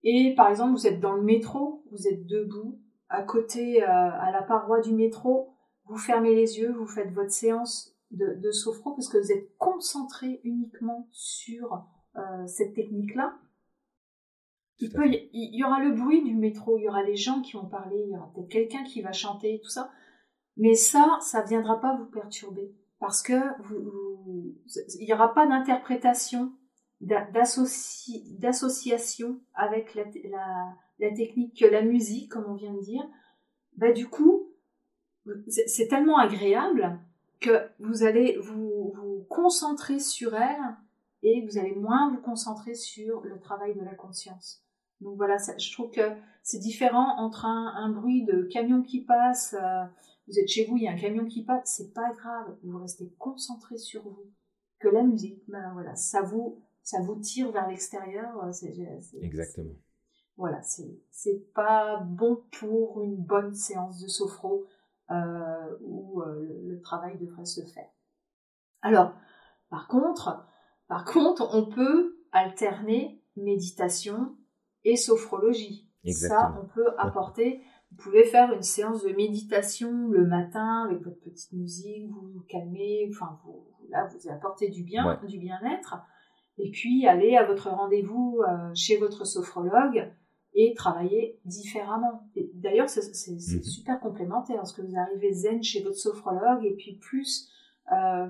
Et 0.03 0.35
par 0.37 0.49
exemple, 0.49 0.73
vous 0.73 0.87
êtes 0.87 1.01
dans 1.01 1.15
le 1.15 1.23
métro, 1.23 1.85
vous 1.91 2.09
êtes 2.09 2.27
debout, 2.27 2.81
à 3.09 3.23
côté, 3.23 3.83
à 3.83 4.31
la 4.33 4.43
paroi 4.43 4.81
du 4.81 4.93
métro, 4.93 5.55
vous 5.87 5.99
fermez 5.99 6.35
les 6.35 6.59
yeux, 6.59 6.73
vous 6.73 6.87
faites 6.87 7.13
votre 7.13 7.31
séance 7.31 7.95
de, 8.11 8.35
de 8.41 8.51
sophro 8.51 8.93
parce 8.93 9.09
que 9.09 9.19
vous 9.19 9.33
êtes 9.33 9.57
concentré 9.59 10.41
uniquement 10.45 11.09
sur 11.11 11.85
euh, 12.17 12.47
cette 12.47 12.75
technique-là. 12.75 13.37
Il, 14.79 14.91
il, 15.33 15.55
y 15.55 15.65
aura 15.65 15.81
le 15.81 15.93
bruit 15.93 16.23
du 16.23 16.35
métro, 16.35 16.79
il 16.79 16.85
y 16.85 16.89
aura 16.89 17.03
les 17.03 17.17
gens 17.17 17.41
qui 17.43 17.53
vont 17.53 17.67
parler, 17.67 18.03
il 18.07 18.13
y 18.13 18.17
aura 18.17 18.31
peut-être 18.35 18.49
quelqu'un 18.49 18.85
qui 18.85 19.03
va 19.03 19.13
chanter, 19.13 19.61
tout 19.63 19.71
ça. 19.71 19.91
Mais 20.57 20.75
ça, 20.75 21.19
ça 21.21 21.43
ne 21.43 21.49
viendra 21.49 21.81
pas 21.81 21.97
vous 21.97 22.07
perturber 22.07 22.75
parce 23.05 23.23
que 23.23 23.35
il 24.99 25.05
n'y 25.05 25.13
aura 25.13 25.35
pas 25.35 25.47
d'interprétation, 25.47 26.53
d'association 27.03 29.41
avec 29.55 29.95
la, 29.95 30.05
technique 31.15 31.61
que 31.61 31.67
la 31.67 31.83
musique, 31.83 32.31
comme 32.31 32.47
on 32.49 32.55
vient 32.55 32.73
de 32.73 32.81
dire. 32.81 33.07
Bah, 33.77 33.93
du 33.93 34.09
coup, 34.09 34.49
c'est 35.49 35.89
tellement 35.89 36.17
agréable 36.17 36.99
que 37.41 37.69
vous 37.79 38.05
allez 38.05 38.39
vous, 38.39 38.95
vous 38.95 39.27
concentrer 39.29 40.01
sur 40.01 40.35
elle 40.35 40.77
et 41.23 41.43
vous 41.43 41.59
allez 41.59 41.75
moins 41.75 42.11
vous 42.11 42.23
concentrer 42.23 42.75
sur 42.75 43.21
le 43.23 43.39
travail 43.39 43.75
de 43.75 43.85
la 43.85 43.95
conscience. 43.95 44.65
Donc 45.03 45.19
voilà, 45.19 45.37
je 45.59 45.73
trouve 45.73 45.91
que 45.91 46.11
c'est 46.43 46.59
différent 46.59 47.19
entre 47.19 47.45
un, 47.45 47.91
bruit 47.91 48.25
de 48.25 48.45
camion 48.45 48.83
qui 48.83 49.03
passe, 49.03 49.55
euh, 49.61 49.85
vous 50.27 50.39
êtes 50.39 50.49
chez 50.49 50.67
vous, 50.67 50.77
il 50.77 50.85
y 50.85 50.89
a 50.89 50.93
un 50.93 50.99
camion 50.99 51.27
qui 51.27 51.45
passe, 51.45 51.75
c'est 51.77 51.93
pas 51.93 52.13
grave, 52.13 52.57
vous 52.63 52.79
restez 52.79 53.11
concentré 53.19 53.77
sur 53.77 54.03
vous. 54.03 54.31
Que 54.79 54.89
la 54.89 55.03
musique, 55.03 55.43
ben 55.49 55.73
voilà, 55.73 55.95
ça 55.97 56.23
vous, 56.23 56.59
ça 56.83 57.01
vous 57.01 57.17
tire 57.17 57.51
vers 57.53 57.69
l'extérieur. 57.69 58.45
Euh, 58.45 58.53
Exactement. 59.21 59.75
Voilà, 60.37 60.61
c'est 60.63 61.53
pas 61.55 62.01
bon 62.01 62.43
pour 62.59 63.03
une 63.03 63.17
bonne 63.17 63.55
séance 63.55 64.01
de 64.01 64.09
sophro 64.09 64.67
euh, 65.11 65.79
où 65.81 66.23
le, 66.23 66.81
travail 66.81 67.17
devrait 67.19 67.45
se 67.45 67.65
faire. 67.65 67.89
Alors, 68.83 69.15
par 69.71 69.87
contre, 69.87 70.45
par 70.89 71.05
contre, 71.05 71.49
on 71.55 71.67
peut 71.67 72.19
alterner 72.33 73.23
méditation 73.37 74.37
et 74.83 74.97
sophrologie. 74.97 75.89
Ça, 76.13 76.55
on 76.61 76.67
peut 76.67 76.99
apporter. 76.99 77.63
Vous 77.97 78.03
pouvez 78.11 78.25
faire 78.25 78.53
une 78.53 78.63
séance 78.63 79.05
de 79.05 79.13
méditation 79.13 80.09
le 80.09 80.27
matin 80.27 80.87
avec 80.89 81.03
votre 81.03 81.21
petite 81.21 81.53
musique, 81.53 82.11
vous 82.11 82.29
vous 82.33 82.45
calmez, 82.49 83.09
enfin 83.11 83.39
vous, 83.45 83.69
là 83.89 84.09
vous 84.09 84.31
apportez 84.31 84.69
du 84.69 84.83
bien, 84.83 85.21
du 85.29 85.39
bien-être, 85.39 85.97
et 86.59 86.71
puis 86.71 87.07
aller 87.07 87.37
à 87.37 87.45
votre 87.45 87.71
rendez-vous 87.71 88.41
euh, 88.43 88.75
chez 88.75 88.97
votre 88.97 89.25
sophrologue 89.25 90.11
et 90.55 90.75
travailler 90.75 91.39
différemment. 91.45 92.29
D'ailleurs, 92.55 92.89
c'est 92.89 93.31
mhm. 93.31 93.63
super 93.63 94.01
complémentaire 94.01 94.57
parce 94.57 94.73
que 94.73 94.83
vous 94.83 94.97
arrivez 94.97 95.33
zen 95.33 95.63
chez 95.63 95.83
votre 95.83 95.97
sophrologue 95.97 96.65
et 96.65 96.75
puis 96.75 96.97
plus 96.97 97.49
euh, 97.93 98.29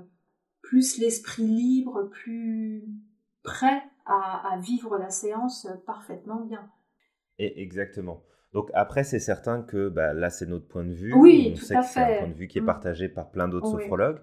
plus 0.63 0.99
l'esprit 0.99 1.47
libre, 1.47 2.09
plus 2.11 2.85
prêt 3.43 3.83
à, 4.07 4.59
vivre 4.61 4.99
la 4.99 5.11
séance 5.11 5.69
parfaitement 5.87 6.41
bien. 6.41 6.71
Et 7.39 7.63
exactement. 7.63 8.23
Donc 8.55 8.71
après, 8.73 9.05
c'est 9.05 9.19
certain 9.19 9.63
que 9.63 9.89
bah, 9.89 10.15
là, 10.15 10.31
c'est 10.31 10.47
notre 10.47 10.67
point 10.67 10.85
de 10.85 10.95
vue. 10.95 11.13
Oui, 11.13 11.51
On 11.53 11.57
sait 11.57 11.75
que 11.75 11.85
c'est 11.85 12.01
un 12.01 12.19
point 12.21 12.29
de 12.29 12.35
vue 12.35 12.49
qui 12.49 12.59
est 12.59 12.63
mm. 12.63 12.67
partagé 12.67 13.09
par 13.09 13.31
plein 13.31 13.49
d'autres 13.49 13.71
sophrologues. 13.71 14.21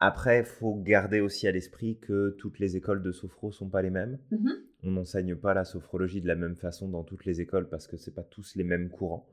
Après, 0.00 0.40
il 0.40 0.44
faut 0.44 0.74
garder 0.74 1.20
aussi 1.20 1.48
à 1.48 1.52
l'esprit 1.52 1.98
que 1.98 2.36
toutes 2.38 2.58
les 2.58 2.76
écoles 2.76 3.02
de 3.02 3.10
sophro 3.10 3.50
sont 3.50 3.68
pas 3.68 3.80
les 3.80 3.90
mêmes. 3.90 4.18
Mm-hmm. 4.30 4.52
On 4.84 4.90
n'enseigne 4.90 5.34
pas 5.34 5.54
la 5.54 5.64
sophrologie 5.64 6.20
de 6.20 6.28
la 6.28 6.36
même 6.36 6.56
façon 6.56 6.88
dans 6.88 7.04
toutes 7.04 7.24
les 7.24 7.40
écoles 7.40 7.68
parce 7.68 7.86
que 7.86 7.96
c'est 7.96 8.14
pas 8.14 8.22
tous 8.22 8.54
les 8.54 8.64
mêmes 8.64 8.90
courants. 8.90 9.26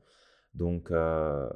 Donc 0.56 0.90
euh, 0.90 1.48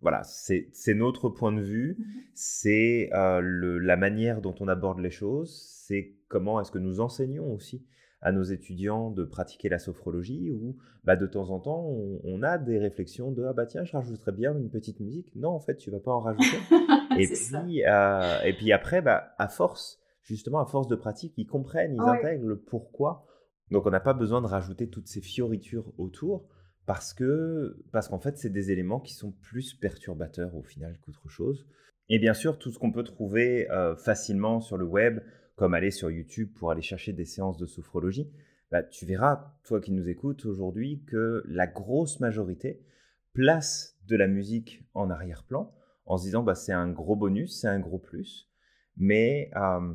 voilà, 0.00 0.22
c'est 0.22 0.94
notre 0.94 1.28
point 1.28 1.52
de 1.52 1.60
vue, 1.60 1.96
mhm. 1.98 2.06
c'est 2.34 3.10
euh, 3.12 3.40
la 3.82 3.96
manière 3.96 4.40
dont 4.40 4.54
on 4.60 4.68
aborde 4.68 5.00
les 5.00 5.10
choses, 5.10 5.82
c'est 5.84 6.14
comment 6.28 6.60
est-ce 6.60 6.70
que 6.70 6.78
nous 6.78 7.00
enseignons 7.00 7.52
aussi 7.52 7.84
à 8.20 8.32
nos 8.32 8.42
étudiants 8.42 9.10
de 9.10 9.24
pratiquer 9.24 9.68
la 9.68 9.78
sophrologie 9.78 10.50
ou 10.50 10.76
bah, 11.04 11.16
de 11.16 11.26
temps 11.26 11.50
en 11.50 11.60
temps 11.60 11.86
on, 12.24 12.42
a 12.42 12.58
des 12.58 12.78
réflexions 12.78 13.30
de 13.30 13.44
ah 13.44 13.52
bah 13.52 13.66
tiens 13.66 13.84
je 13.84 13.92
rajouterais 13.92 14.32
bien 14.32 14.56
une 14.56 14.70
petite 14.70 15.00
musique. 15.00 15.34
Non 15.36 15.50
en 15.50 15.60
fait 15.60 15.76
tu 15.76 15.90
vas 15.90 16.00
pas 16.00 16.12
en 16.12 16.20
rajouter. 16.20 16.56
Et 17.18 17.28
puis 17.28 17.84
euh, 17.86 18.40
et 18.44 18.52
puis 18.52 18.72
après 18.72 19.00
bah 19.00 19.34
à 19.38 19.48
force 19.48 20.00
justement 20.22 20.60
à 20.60 20.66
force 20.66 20.86
de 20.86 20.96
pratique 20.96 21.32
ils 21.38 21.46
comprennent 21.46 21.94
ils 21.94 22.00
intègrent 22.00 22.46
le 22.46 22.58
pourquoi. 22.58 23.26
Donc 23.70 23.86
on 23.86 23.90
n'a 23.90 24.00
pas 24.00 24.12
besoin 24.12 24.42
de 24.42 24.46
rajouter 24.46 24.88
toutes 24.88 25.06
ces 25.06 25.20
fioritures 25.20 25.92
autour 25.96 26.46
parce 26.84 27.14
que 27.14 27.82
parce 27.90 28.08
qu'en 28.08 28.18
fait 28.18 28.36
c'est 28.36 28.50
des 28.50 28.70
éléments 28.70 29.00
qui 29.00 29.14
sont 29.14 29.32
plus 29.32 29.74
perturbateurs 29.74 30.54
au 30.56 30.62
final 30.62 30.98
qu'autre 31.00 31.28
chose. 31.28 31.66
Et 32.08 32.18
bien 32.18 32.34
sûr 32.34 32.58
tout 32.58 32.70
ce 32.70 32.78
qu'on 32.78 32.92
peut 32.92 33.04
trouver 33.04 33.70
euh, 33.70 33.96
facilement 33.96 34.60
sur 34.60 34.76
le 34.76 34.84
web, 34.84 35.20
comme 35.56 35.74
aller 35.74 35.90
sur 35.90 36.10
YouTube 36.10 36.52
pour 36.54 36.70
aller 36.70 36.82
chercher 36.82 37.12
des 37.12 37.24
séances 37.24 37.56
de 37.56 37.66
sophrologie, 37.66 38.30
bah, 38.70 38.82
tu 38.82 39.06
verras 39.06 39.54
toi 39.64 39.80
qui 39.80 39.92
nous 39.92 40.08
écoutes 40.08 40.44
aujourd'hui 40.44 41.02
que 41.06 41.42
la 41.46 41.66
grosse 41.66 42.20
majorité 42.20 42.82
place 43.32 43.98
de 44.06 44.16
la 44.16 44.28
musique 44.28 44.84
en 44.94 45.10
arrière-plan 45.10 45.74
en 46.04 46.16
se 46.16 46.24
disant 46.24 46.42
bah 46.42 46.54
c'est 46.54 46.72
un 46.72 46.90
gros 46.90 47.16
bonus, 47.16 47.60
c'est 47.60 47.68
un 47.68 47.80
gros 47.80 47.98
plus, 47.98 48.48
mais 48.96 49.50
euh, 49.56 49.94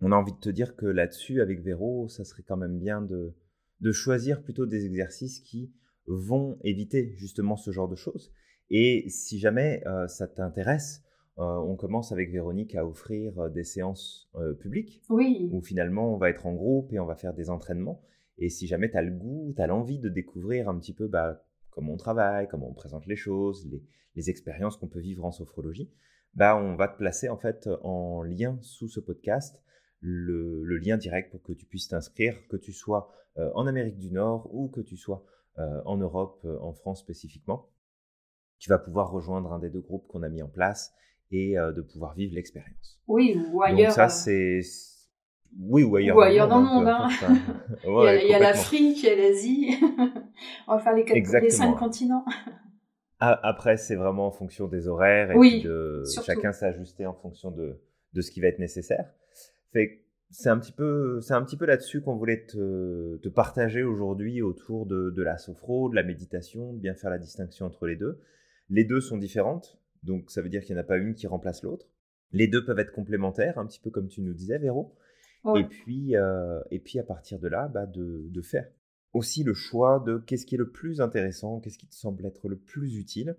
on 0.00 0.12
a 0.12 0.16
envie 0.16 0.32
de 0.32 0.38
te 0.38 0.48
dire 0.48 0.76
que 0.76 0.86
là-dessus 0.86 1.40
avec 1.40 1.60
Véro, 1.60 2.08
ça 2.08 2.24
serait 2.24 2.42
quand 2.42 2.56
même 2.56 2.78
bien 2.78 3.02
de 3.02 3.34
de 3.80 3.92
choisir 3.92 4.42
plutôt 4.42 4.66
des 4.66 4.84
exercices 4.84 5.40
qui 5.40 5.72
vont 6.06 6.58
éviter 6.64 7.14
justement 7.16 7.56
ce 7.56 7.70
genre 7.70 7.88
de 7.88 7.96
choses. 7.96 8.32
Et 8.68 9.08
si 9.08 9.38
jamais 9.38 9.82
euh, 9.86 10.06
ça 10.06 10.28
t'intéresse, 10.28 11.02
on 11.44 11.76
commence 11.76 12.12
avec 12.12 12.30
Véronique 12.30 12.74
à 12.74 12.86
offrir 12.86 13.38
euh, 13.38 13.48
des 13.48 13.64
séances 13.64 14.30
publiques 14.60 15.02
oui. 15.08 15.48
où 15.52 15.60
finalement 15.60 16.14
on 16.14 16.16
va 16.16 16.30
être 16.30 16.46
en 16.46 16.54
groupe 16.54 16.92
et 16.92 17.00
on 17.00 17.06
va 17.06 17.16
faire 17.16 17.34
des 17.34 17.50
entraînements. 17.50 18.02
Et 18.38 18.48
si 18.48 18.66
jamais 18.66 18.90
tu 18.90 18.96
as 18.96 19.02
le 19.02 19.12
goût, 19.12 19.52
tu 19.54 19.62
as 19.62 19.66
l'envie 19.66 19.98
de 19.98 20.08
découvrir 20.08 20.68
un 20.68 20.78
petit 20.78 20.94
peu 20.94 21.08
bah, 21.08 21.44
comment 21.70 21.92
on 21.92 21.96
travaille, 21.96 22.48
comment 22.48 22.70
on 22.70 22.74
présente 22.74 23.06
les 23.06 23.16
choses, 23.16 23.68
les, 23.70 23.82
expériences 24.28 24.76
qu'on 24.76 24.88
peut 24.88 25.00
vivre 25.00 25.24
en 25.24 25.30
sophrologie, 25.30 25.90
bah, 26.34 26.54
on 26.54 26.76
va 26.76 26.88
te 26.88 26.98
placer 26.98 27.30
en 27.30 27.38
fait 27.38 27.70
en 27.82 28.22
lien 28.22 28.58
sous 28.60 28.88
ce 28.88 29.00
podcast 29.00 29.62
le, 30.00 30.62
lien 30.76 30.98
direct 30.98 31.30
pour 31.30 31.42
que 31.42 31.54
tu 31.54 31.64
puisses 31.64 31.88
t'inscrire, 31.88 32.36
que 32.48 32.56
tu 32.58 32.72
sois 32.72 33.10
en 33.36 33.66
Amérique 33.66 33.96
du 33.96 34.10
Nord 34.10 34.54
ou 34.54 34.68
que 34.68 34.82
tu 34.82 34.98
sois 34.98 35.24
euh, 35.60 35.82
en 35.84 35.96
Europe, 35.96 36.40
euh, 36.44 36.58
en 36.60 36.72
France 36.72 37.00
spécifiquement, 37.00 37.68
tu 38.58 38.70
vas 38.70 38.78
pouvoir 38.78 39.10
rejoindre 39.10 39.52
un 39.52 39.58
des 39.58 39.68
deux 39.68 39.80
groupes 39.80 40.06
qu'on 40.06 40.22
a 40.22 40.28
mis 40.28 40.42
en 40.42 40.48
place 40.48 40.94
et 41.30 41.58
euh, 41.58 41.72
de 41.72 41.82
pouvoir 41.82 42.14
vivre 42.14 42.34
l'expérience. 42.34 43.00
Oui, 43.06 43.40
ou 43.52 43.62
ailleurs. 43.62 43.88
Donc 43.88 43.94
ça, 43.94 44.08
c'est... 44.08 44.60
Oui, 45.58 45.82
ou 45.82 45.96
ailleurs. 45.96 46.16
Ou 46.16 46.20
ailleurs 46.20 46.48
dans 46.48 46.60
le 46.60 46.66
monde. 46.66 46.88
Hein. 46.88 47.08
il 47.84 48.28
y 48.28 48.34
a 48.34 48.38
l'Afrique, 48.38 49.02
il 49.02 49.06
y 49.06 49.08
a 49.08 49.16
l'Asie. 49.16 49.70
On 50.68 50.76
va 50.76 50.80
faire 50.80 50.94
les, 50.94 51.04
quatre, 51.04 51.42
les 51.42 51.50
cinq 51.50 51.76
continents. 51.76 52.24
Après, 53.18 53.76
c'est 53.76 53.96
vraiment 53.96 54.28
en 54.28 54.30
fonction 54.30 54.66
des 54.66 54.88
horaires 54.88 55.30
et 55.32 55.38
puis 55.38 55.62
de 55.62 56.04
chacun 56.24 56.52
s'ajuster 56.52 57.04
en 57.04 57.14
fonction 57.14 57.50
de, 57.50 57.80
de 58.14 58.20
ce 58.22 58.30
qui 58.30 58.40
va 58.40 58.46
être 58.46 58.58
nécessaire. 58.58 59.10
C'est 60.32 60.48
un 60.48 60.58
petit 60.58 60.72
peu, 60.72 61.20
c'est 61.20 61.34
un 61.34 61.42
petit 61.42 61.56
peu 61.56 61.66
là-dessus 61.66 62.00
qu'on 62.02 62.14
voulait 62.14 62.46
te, 62.46 63.16
te 63.16 63.28
partager 63.28 63.82
aujourd'hui 63.82 64.42
autour 64.42 64.86
de, 64.86 65.10
de, 65.10 65.22
la 65.22 65.36
sophro, 65.36 65.90
de 65.90 65.96
la 65.96 66.04
méditation, 66.04 66.72
de 66.72 66.78
bien 66.78 66.94
faire 66.94 67.10
la 67.10 67.18
distinction 67.18 67.66
entre 67.66 67.86
les 67.86 67.96
deux. 67.96 68.20
Les 68.68 68.84
deux 68.84 69.00
sont 69.00 69.18
différentes, 69.18 69.79
donc 70.02 70.30
ça 70.30 70.42
veut 70.42 70.48
dire 70.48 70.64
qu'il 70.64 70.74
n'y 70.74 70.80
en 70.80 70.84
a 70.84 70.86
pas 70.86 70.98
une 70.98 71.14
qui 71.14 71.26
remplace 71.26 71.62
l'autre. 71.62 71.86
Les 72.32 72.46
deux 72.46 72.64
peuvent 72.64 72.78
être 72.78 72.92
complémentaires, 72.92 73.58
un 73.58 73.66
petit 73.66 73.80
peu 73.80 73.90
comme 73.90 74.08
tu 74.08 74.22
nous 74.22 74.34
disais, 74.34 74.58
Véro. 74.58 74.94
Et 75.56 75.64
puis, 75.64 76.16
euh, 76.16 76.60
et 76.70 76.78
puis 76.78 76.98
à 76.98 77.02
partir 77.02 77.38
de 77.38 77.48
là, 77.48 77.66
bah 77.68 77.86
de, 77.86 78.26
de 78.28 78.42
faire 78.42 78.68
aussi 79.14 79.42
le 79.42 79.54
choix 79.54 80.02
de 80.06 80.18
qu'est-ce 80.18 80.44
qui 80.44 80.54
est 80.54 80.58
le 80.58 80.70
plus 80.70 81.00
intéressant, 81.00 81.60
qu'est-ce 81.60 81.78
qui 81.78 81.88
te 81.88 81.94
semble 81.94 82.26
être 82.26 82.48
le 82.48 82.56
plus 82.56 82.96
utile, 82.96 83.36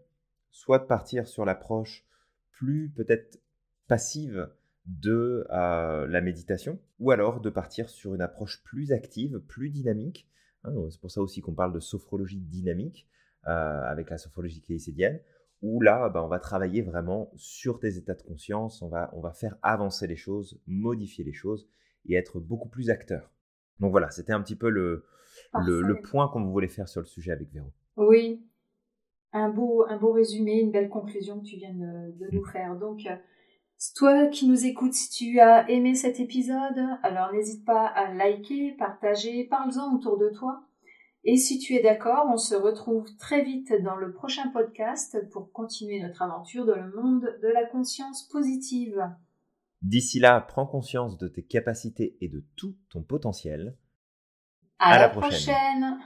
soit 0.49 0.79
de 0.79 0.85
partir 0.85 1.27
sur 1.27 1.45
l'approche 1.45 2.05
plus 2.51 2.89
peut-être 2.89 3.39
passive 3.87 4.49
de 4.85 5.45
euh, 5.51 6.07
la 6.07 6.21
méditation, 6.21 6.79
ou 6.99 7.11
alors 7.11 7.39
de 7.39 7.49
partir 7.49 7.89
sur 7.89 8.15
une 8.15 8.21
approche 8.21 8.63
plus 8.63 8.91
active, 8.91 9.39
plus 9.39 9.69
dynamique. 9.69 10.27
Hein, 10.63 10.73
c'est 10.89 10.99
pour 10.99 11.11
ça 11.11 11.21
aussi 11.21 11.41
qu'on 11.41 11.53
parle 11.53 11.73
de 11.73 11.79
sophrologie 11.79 12.39
dynamique 12.39 13.07
euh, 13.47 13.83
avec 13.83 14.09
la 14.09 14.17
sophrologie 14.17 14.61
cléicédienne, 14.61 15.19
où 15.61 15.81
là, 15.81 16.09
bah, 16.09 16.23
on 16.23 16.27
va 16.27 16.39
travailler 16.39 16.81
vraiment 16.81 17.31
sur 17.35 17.79
tes 17.79 17.97
états 17.97 18.15
de 18.15 18.21
conscience, 18.23 18.81
on 18.81 18.89
va, 18.89 19.09
on 19.13 19.21
va 19.21 19.31
faire 19.31 19.55
avancer 19.61 20.07
les 20.07 20.15
choses, 20.15 20.59
modifier 20.67 21.23
les 21.23 21.33
choses 21.33 21.67
et 22.05 22.15
être 22.15 22.39
beaucoup 22.39 22.69
plus 22.69 22.89
acteur. 22.89 23.31
Donc 23.79 23.91
voilà, 23.91 24.09
c'était 24.09 24.33
un 24.33 24.41
petit 24.41 24.55
peu 24.55 24.69
le, 24.69 25.05
le, 25.53 26.01
point 26.01 26.27
qu'on 26.27 26.43
voulait 26.45 26.67
faire 26.67 26.87
sur 26.87 27.01
le 27.01 27.07
sujet 27.07 27.31
avec 27.31 27.51
Véro. 27.51 27.71
Oui, 27.97 28.43
un 29.33 29.49
beau, 29.49 29.85
un 29.87 29.97
beau 29.97 30.11
résumé, 30.11 30.59
une 30.59 30.71
belle 30.71 30.89
conclusion 30.89 31.39
que 31.39 31.45
tu 31.45 31.57
viens 31.57 31.73
de, 31.73 32.11
de 32.17 32.29
nous 32.31 32.41
mmh. 32.41 32.51
faire. 32.51 32.75
Donc, 32.75 33.05
euh, 33.05 33.15
toi 33.95 34.27
qui 34.27 34.47
nous 34.47 34.65
écoutes, 34.65 34.93
si 34.93 35.09
tu 35.09 35.39
as 35.39 35.69
aimé 35.69 35.95
cet 35.95 36.19
épisode, 36.19 36.79
alors 37.03 37.31
n'hésite 37.33 37.65
pas 37.65 37.87
à 37.87 38.13
liker, 38.13 38.71
partager, 38.77 39.43
parle-en 39.45 39.95
autour 39.95 40.17
de 40.17 40.29
toi. 40.29 40.63
Et 41.23 41.37
si 41.37 41.59
tu 41.59 41.75
es 41.75 41.83
d'accord, 41.83 42.25
on 42.31 42.37
se 42.37 42.55
retrouve 42.55 43.05
très 43.17 43.43
vite 43.43 43.71
dans 43.83 43.95
le 43.95 44.11
prochain 44.11 44.49
podcast 44.49 45.29
pour 45.29 45.51
continuer 45.51 46.01
notre 46.01 46.23
aventure 46.23 46.65
dans 46.65 46.75
le 46.75 46.91
monde 46.95 47.37
de 47.43 47.47
la 47.47 47.65
conscience 47.65 48.27
positive. 48.27 49.07
D'ici 49.83 50.19
là, 50.19 50.41
prends 50.41 50.65
conscience 50.65 51.17
de 51.17 51.27
tes 51.27 51.43
capacités 51.43 52.17
et 52.21 52.27
de 52.27 52.43
tout 52.55 52.75
ton 52.89 53.03
potentiel. 53.03 53.75
À, 54.79 54.97
la, 54.97 55.09
prochaine. 55.09 55.99